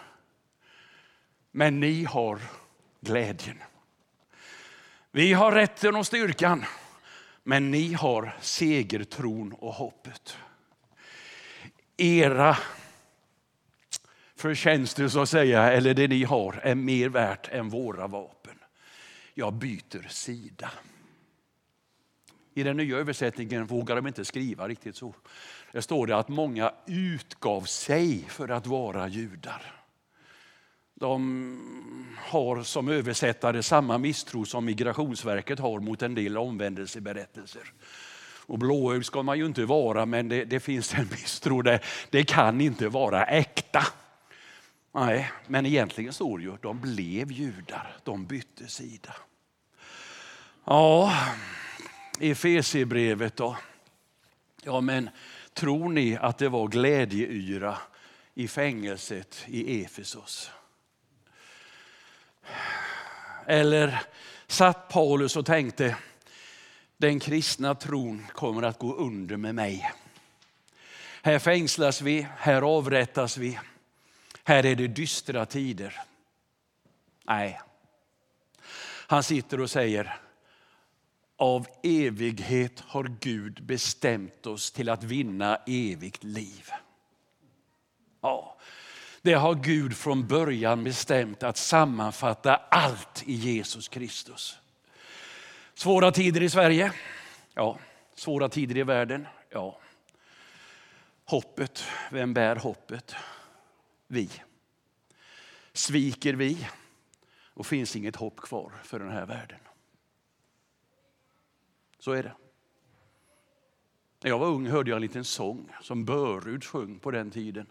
men 1.52 1.80
ni 1.80 2.04
har 2.04 2.40
glädjen. 3.02 3.58
Vi 5.12 5.34
har 5.34 5.52
rätten 5.52 5.96
och 5.96 6.08
styrkan, 6.08 6.66
men 7.44 7.72
ni 7.72 7.94
har 7.94 8.38
segertron 8.42 9.54
och 9.54 9.74
hoppet. 9.74 10.38
Era 11.98 12.58
förtjänster 14.36 15.08
så 15.08 15.22
att 15.22 15.30
säga, 15.30 15.72
eller 15.72 15.94
det 15.94 16.08
ni 16.08 16.24
har, 16.24 16.54
är 16.54 16.76
mer 16.76 17.10
värt 17.10 17.50
än 17.52 17.70
våra 17.70 18.08
vapen. 18.08 18.60
Jag 19.34 19.54
byter 19.54 20.08
sida. 20.08 20.72
I 22.54 22.64
den 22.64 22.78
nya 22.78 22.98
översättningen 22.98 23.66
vågar 23.66 23.96
de 23.96 24.08
inte 24.08 24.26
skriva 24.26 24.68
riktigt 24.68 24.96
så. 24.96 25.16
Där 25.72 25.82
står 25.82 26.08
det 26.08 26.18
att 26.18 26.28
många 26.28 26.74
utgav 26.86 27.62
sig 27.62 28.26
för 28.30 28.50
att 28.50 28.68
vara 28.68 29.08
judar. 29.08 29.74
De 30.94 32.14
har 32.18 32.64
som 32.64 32.90
översättare 32.90 33.64
samma 33.64 33.98
misstro 33.98 34.46
som 34.46 34.66
Migrationsverket 34.66 35.60
har 35.60 35.80
mot 35.80 36.02
en 36.02 36.16
del 36.16 36.38
omvändelseberättelser. 36.38 37.74
Och 38.48 38.60
blåögd 38.60 39.06
ska 39.06 39.24
man 39.24 39.38
ju 39.38 39.46
inte 39.46 39.66
vara, 39.66 40.06
men 40.06 40.30
det, 40.30 40.46
det 40.46 40.60
finns 40.60 40.94
en 40.94 41.08
misstro 41.12 41.62
där. 41.62 41.86
Det 42.10 42.24
kan 42.24 42.62
inte 42.62 42.90
vara 42.90 43.26
äkta. 43.26 43.84
Nej, 44.92 45.32
men 45.48 45.66
egentligen 45.66 46.14
står 46.14 46.38
det 46.38 46.44
ju, 46.44 46.58
de 46.62 46.82
blev 46.82 47.32
judar, 47.32 47.98
de 48.04 48.26
bytte 48.26 48.68
sida. 48.68 49.16
Ja, 50.66 51.14
Efesierbrevet 52.20 53.36
då. 53.36 53.58
Ja, 54.64 54.82
men 54.82 55.10
tror 55.58 55.90
ni 55.90 56.18
att 56.18 56.38
det 56.38 56.50
var 56.50 56.68
glädjeyra 56.68 57.78
i 58.34 58.48
fängelset 58.48 59.46
i 59.48 59.84
Efesos? 59.84 60.52
Eller 63.46 64.02
satt 64.48 64.90
Paulus 64.90 65.36
och 65.36 65.46
tänkte, 65.46 65.98
den 66.98 67.20
kristna 67.20 67.76
tron 67.76 68.28
kommer 68.34 68.64
att 68.64 68.80
gå 68.80 68.96
under 68.96 69.38
med 69.38 69.56
mig. 69.56 69.92
Här 71.22 71.40
fängslas 71.40 72.02
vi, 72.02 72.28
här 72.38 72.62
avrättas 72.62 73.38
vi. 73.38 73.60
Här 74.44 74.66
är 74.66 74.76
det 74.76 74.88
dystra 74.88 75.46
tider. 75.46 76.02
Nej. 77.24 77.62
Han 79.08 79.24
sitter 79.24 79.60
och 79.60 79.70
säger, 79.70 80.20
av 81.38 81.68
evighet 81.84 82.80
har 82.80 83.04
Gud 83.20 83.64
bestämt 83.64 84.46
oss 84.46 84.72
till 84.72 84.90
att 84.90 85.04
vinna 85.04 85.56
evigt 85.68 86.24
liv. 86.24 86.70
Ja, 88.22 88.58
det 89.22 89.34
har 89.34 89.56
Gud 89.56 89.98
från 89.98 90.28
början 90.28 90.84
bestämt 90.84 91.44
att 91.44 91.58
sammanfatta 91.58 92.56
allt 92.56 93.24
i 93.26 93.34
Jesus 93.34 93.88
Kristus. 93.88 94.58
Svåra 95.74 96.12
tider 96.12 96.44
i 96.44 96.50
Sverige? 96.50 96.92
Ja. 97.54 97.80
Svåra 98.16 98.50
tider 98.50 98.78
i 98.78 98.84
världen? 98.84 99.28
Ja. 99.50 99.80
Hoppet, 101.26 101.84
vem 102.12 102.34
bär 102.34 102.56
hoppet? 102.56 103.16
Vi. 104.08 104.30
Sviker 105.74 106.34
vi 106.34 106.68
och 107.54 107.66
finns 107.66 107.96
inget 107.96 108.16
hopp 108.16 108.42
kvar 108.42 108.72
för 108.84 109.00
den 109.00 109.12
här 109.12 109.26
världen. 109.26 109.60
Så 112.00 112.12
är 112.12 112.24
det. 112.24 112.34
När 114.24 114.30
jag 114.30 114.40
var 114.40 114.48
ung 114.48 114.68
hörde 114.68 114.90
jag 114.90 114.96
en 114.96 115.02
liten 115.02 115.24
sång 115.24 115.72
som 115.82 116.06
Börud 116.06 116.64
sjöng 116.64 117.00
på 117.00 117.12
den 117.12 117.32
tiden. 117.32 117.68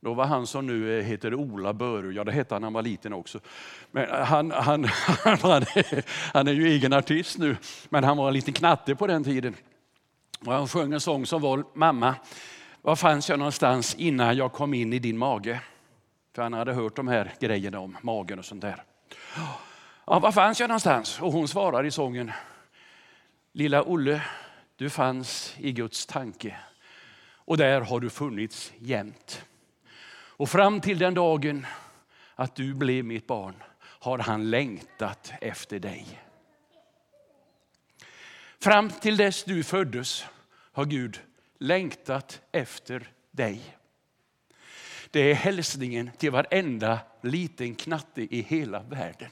Då 0.00 0.14
var 0.14 0.26
han 0.26 0.46
som 0.46 0.66
nu 0.66 0.98
eh, 0.98 1.04
heter 1.04 1.34
Ola 1.34 1.72
Börud, 1.72 2.16
ja 2.16 2.24
det 2.24 2.32
hette 2.32 2.54
han 2.54 2.62
när 2.62 2.66
han 2.66 2.72
var 2.72 2.82
liten 2.82 3.12
också. 3.12 3.40
Men 3.90 4.24
han, 4.24 4.50
han, 4.50 4.84
han, 5.24 5.64
han 6.32 6.48
är 6.48 6.52
ju 6.52 6.68
egen 6.68 6.92
artist 6.92 7.38
nu, 7.38 7.56
men 7.88 8.04
han 8.04 8.16
var 8.16 8.28
en 8.28 8.34
liten 8.34 8.54
knatte 8.54 8.94
på 8.94 9.06
den 9.06 9.24
tiden. 9.24 9.54
Och 10.46 10.52
han 10.52 10.68
sjöng 10.68 10.92
en 10.92 11.00
sång 11.00 11.26
som 11.26 11.42
var 11.42 11.64
Mamma, 11.74 12.14
var 12.82 12.96
fanns 12.96 13.28
jag 13.28 13.38
någonstans 13.38 13.94
innan 13.94 14.36
jag 14.36 14.52
kom 14.52 14.74
in 14.74 14.92
i 14.92 14.98
din 14.98 15.18
mage? 15.18 15.60
För 16.34 16.42
han 16.42 16.52
hade 16.52 16.72
hört 16.72 16.96
de 16.96 17.08
här 17.08 17.34
grejerna 17.40 17.80
om 17.80 17.96
magen 18.02 18.38
och 18.38 18.44
sånt 18.44 18.62
där. 18.62 18.82
Ja, 20.06 20.18
var 20.18 20.32
fanns 20.32 20.60
jag 20.60 20.68
någonstans? 20.68 21.20
Och 21.20 21.32
hon 21.32 21.48
svarar 21.48 21.84
i 21.84 21.90
sången, 21.90 22.32
Lilla 23.54 23.82
Olle, 23.82 24.22
du 24.76 24.90
fanns 24.90 25.54
i 25.58 25.72
Guds 25.72 26.06
tanke 26.06 26.56
och 27.34 27.56
där 27.56 27.80
har 27.80 28.00
du 28.00 28.10
funnits 28.10 28.72
jämt. 28.78 29.44
Och 30.12 30.48
fram 30.48 30.80
till 30.80 30.98
den 30.98 31.14
dagen 31.14 31.66
att 32.34 32.56
du 32.56 32.74
blev 32.74 33.04
mitt 33.04 33.26
barn 33.26 33.54
har 33.78 34.18
han 34.18 34.50
längtat 34.50 35.32
efter 35.40 35.78
dig. 35.78 36.20
Fram 38.60 38.90
till 38.90 39.16
dess 39.16 39.44
du 39.44 39.64
föddes 39.64 40.24
har 40.72 40.84
Gud 40.84 41.20
längtat 41.58 42.40
efter 42.52 43.10
dig. 43.30 43.76
Det 45.10 45.20
är 45.20 45.34
hälsningen 45.34 46.10
till 46.18 46.30
varenda 46.30 47.00
liten 47.20 47.74
knatte 47.74 48.22
i 48.36 48.42
hela 48.42 48.82
världen. 48.82 49.30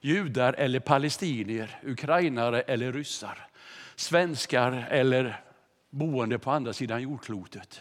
Judar 0.00 0.52
eller 0.52 0.80
palestinier, 0.80 1.80
ukrainare 1.82 2.60
eller 2.60 2.92
ryssar, 2.92 3.48
svenskar 3.96 4.86
eller 4.90 5.44
boende 5.90 6.38
på 6.38 6.50
andra 6.50 6.72
sidan 6.72 7.02
jordklotet. 7.02 7.80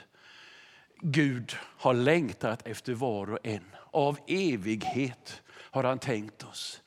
Gud 1.02 1.56
har 1.62 1.94
längtat 1.94 2.68
efter 2.68 2.94
var 2.94 3.32
och 3.32 3.40
en. 3.44 3.76
Av 3.92 4.20
evighet 4.28 5.42
har 5.50 5.84
han 5.84 6.00
tänkt 6.00 6.44
oss. 6.44 6.82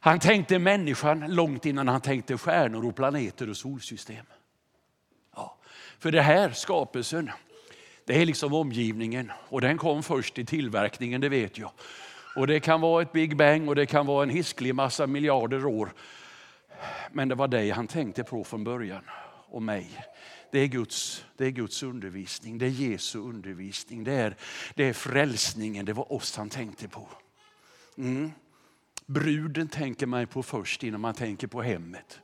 Han 0.00 0.18
tänkte 0.18 0.58
människan 0.58 1.34
långt 1.34 1.66
innan 1.66 1.88
han 1.88 2.00
tänkte 2.00 2.38
stjärnor 2.38 2.86
och 2.86 2.96
planeter 2.96 3.50
och 3.50 3.56
solsystem. 3.56 4.26
Ja, 5.36 5.58
för 5.98 6.12
det 6.12 6.22
här 6.22 6.50
skapelsen, 6.50 7.30
det 8.04 8.22
är 8.22 8.26
liksom 8.26 8.54
omgivningen 8.54 9.32
och 9.48 9.60
den 9.60 9.78
kom 9.78 10.02
först 10.02 10.38
i 10.38 10.44
tillverkningen, 10.44 11.20
det 11.20 11.28
vet 11.28 11.58
jag. 11.58 11.70
Och 12.38 12.46
Det 12.46 12.60
kan 12.60 12.80
vara 12.80 13.02
ett 13.02 13.12
Big 13.12 13.36
Bang 13.36 13.68
och 13.68 13.74
det 13.74 13.86
kan 13.86 14.06
vara 14.06 14.22
en 14.22 14.30
hisklig 14.30 14.74
massa 14.74 15.06
miljarder 15.06 15.66
år. 15.66 15.92
Men 17.12 17.28
det 17.28 17.34
var 17.34 17.48
dig 17.48 17.70
han 17.70 17.86
tänkte 17.86 18.24
på 18.24 18.44
från 18.44 18.64
början 18.64 19.02
och 19.48 19.62
mig. 19.62 20.06
Det 20.52 20.58
är, 20.58 20.66
Guds, 20.66 21.24
det 21.36 21.46
är 21.46 21.50
Guds 21.50 21.82
undervisning, 21.82 22.58
det 22.58 22.66
är 22.66 22.70
Jesu 22.70 23.18
undervisning, 23.18 24.04
det 24.04 24.12
är, 24.12 24.36
det 24.74 24.84
är 24.84 24.92
frälsningen, 24.92 25.84
det 25.84 25.92
var 25.92 26.12
oss 26.12 26.36
han 26.36 26.48
tänkte 26.48 26.88
på. 26.88 27.08
Mm. 27.96 28.32
Bruden 29.06 29.68
tänker 29.68 30.06
man 30.06 30.26
på 30.26 30.42
först 30.42 30.82
innan 30.82 31.00
man 31.00 31.14
tänker 31.14 31.46
på 31.46 31.62
hemmet. 31.62 32.20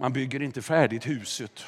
Man 0.00 0.12
bygger 0.12 0.42
inte 0.42 0.62
färdigt 0.62 1.06
huset 1.06 1.64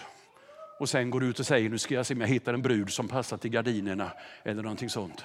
och 0.79 0.89
sen 0.89 1.11
går 1.11 1.25
ut 1.25 1.41
och 1.41 1.47
säger 1.47 1.71
nu 1.71 1.79
ska 1.79 1.95
jag 1.95 2.07
se 2.07 2.15
om 2.15 2.21
jag 2.21 2.29
hittar 2.29 2.55
en 2.55 2.63
brud 2.63 2.91
som 2.91 3.09
passar 3.09 3.37
till 3.37 3.51
gardinerna 3.51 4.13
eller 4.45 4.63
någonting 4.63 4.91
sånt. 4.91 5.25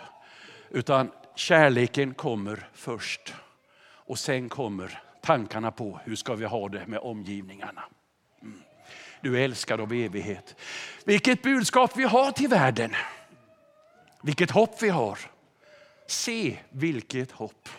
Utan 0.70 1.12
kärleken 1.36 2.14
kommer 2.14 2.70
först 2.74 3.34
och 3.84 4.20
sen 4.20 4.50
kommer 4.50 5.02
tankarna 5.22 5.72
på 5.72 6.00
hur 6.04 6.16
ska 6.16 6.36
vi 6.36 6.46
ha 6.46 6.70
det 6.70 6.88
med 6.88 7.00
omgivningarna. 7.00 7.84
Mm. 8.42 8.62
Du 9.22 9.40
är 9.40 9.44
älskad 9.44 9.82
av 9.82 9.94
evighet. 9.94 10.56
Vilket 11.06 11.42
budskap 11.42 11.98
vi 11.98 12.04
har 12.04 12.32
till 12.32 12.48
världen. 12.48 12.92
Vilket 14.24 14.52
hopp 14.52 14.82
vi 14.82 14.90
har. 14.90 15.20
Se 16.08 16.58
vilket 16.70 17.32
hopp. 17.32 17.70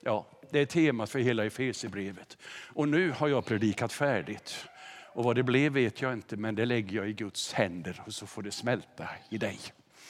Ja, 0.00 0.26
det 0.50 0.58
är 0.58 0.66
temat 0.66 1.10
för 1.10 1.18
hela 1.18 1.44
Efesierbrevet. 1.44 2.36
Och 2.74 2.88
nu 2.88 3.10
har 3.10 3.28
jag 3.28 3.44
predikat 3.44 3.92
färdigt. 3.92 4.68
Och 5.12 5.24
vad 5.24 5.36
det 5.36 5.42
blev 5.42 5.72
vet 5.72 6.02
jag 6.02 6.12
inte, 6.12 6.36
men 6.36 6.54
det 6.54 6.64
lägger 6.64 6.96
jag 6.96 7.08
i 7.08 7.12
Guds 7.12 7.52
händer 7.52 8.02
och 8.06 8.14
så 8.14 8.26
får 8.26 8.42
det 8.42 8.50
smälta 8.50 9.08
i 9.28 9.38
dig. 9.38 9.60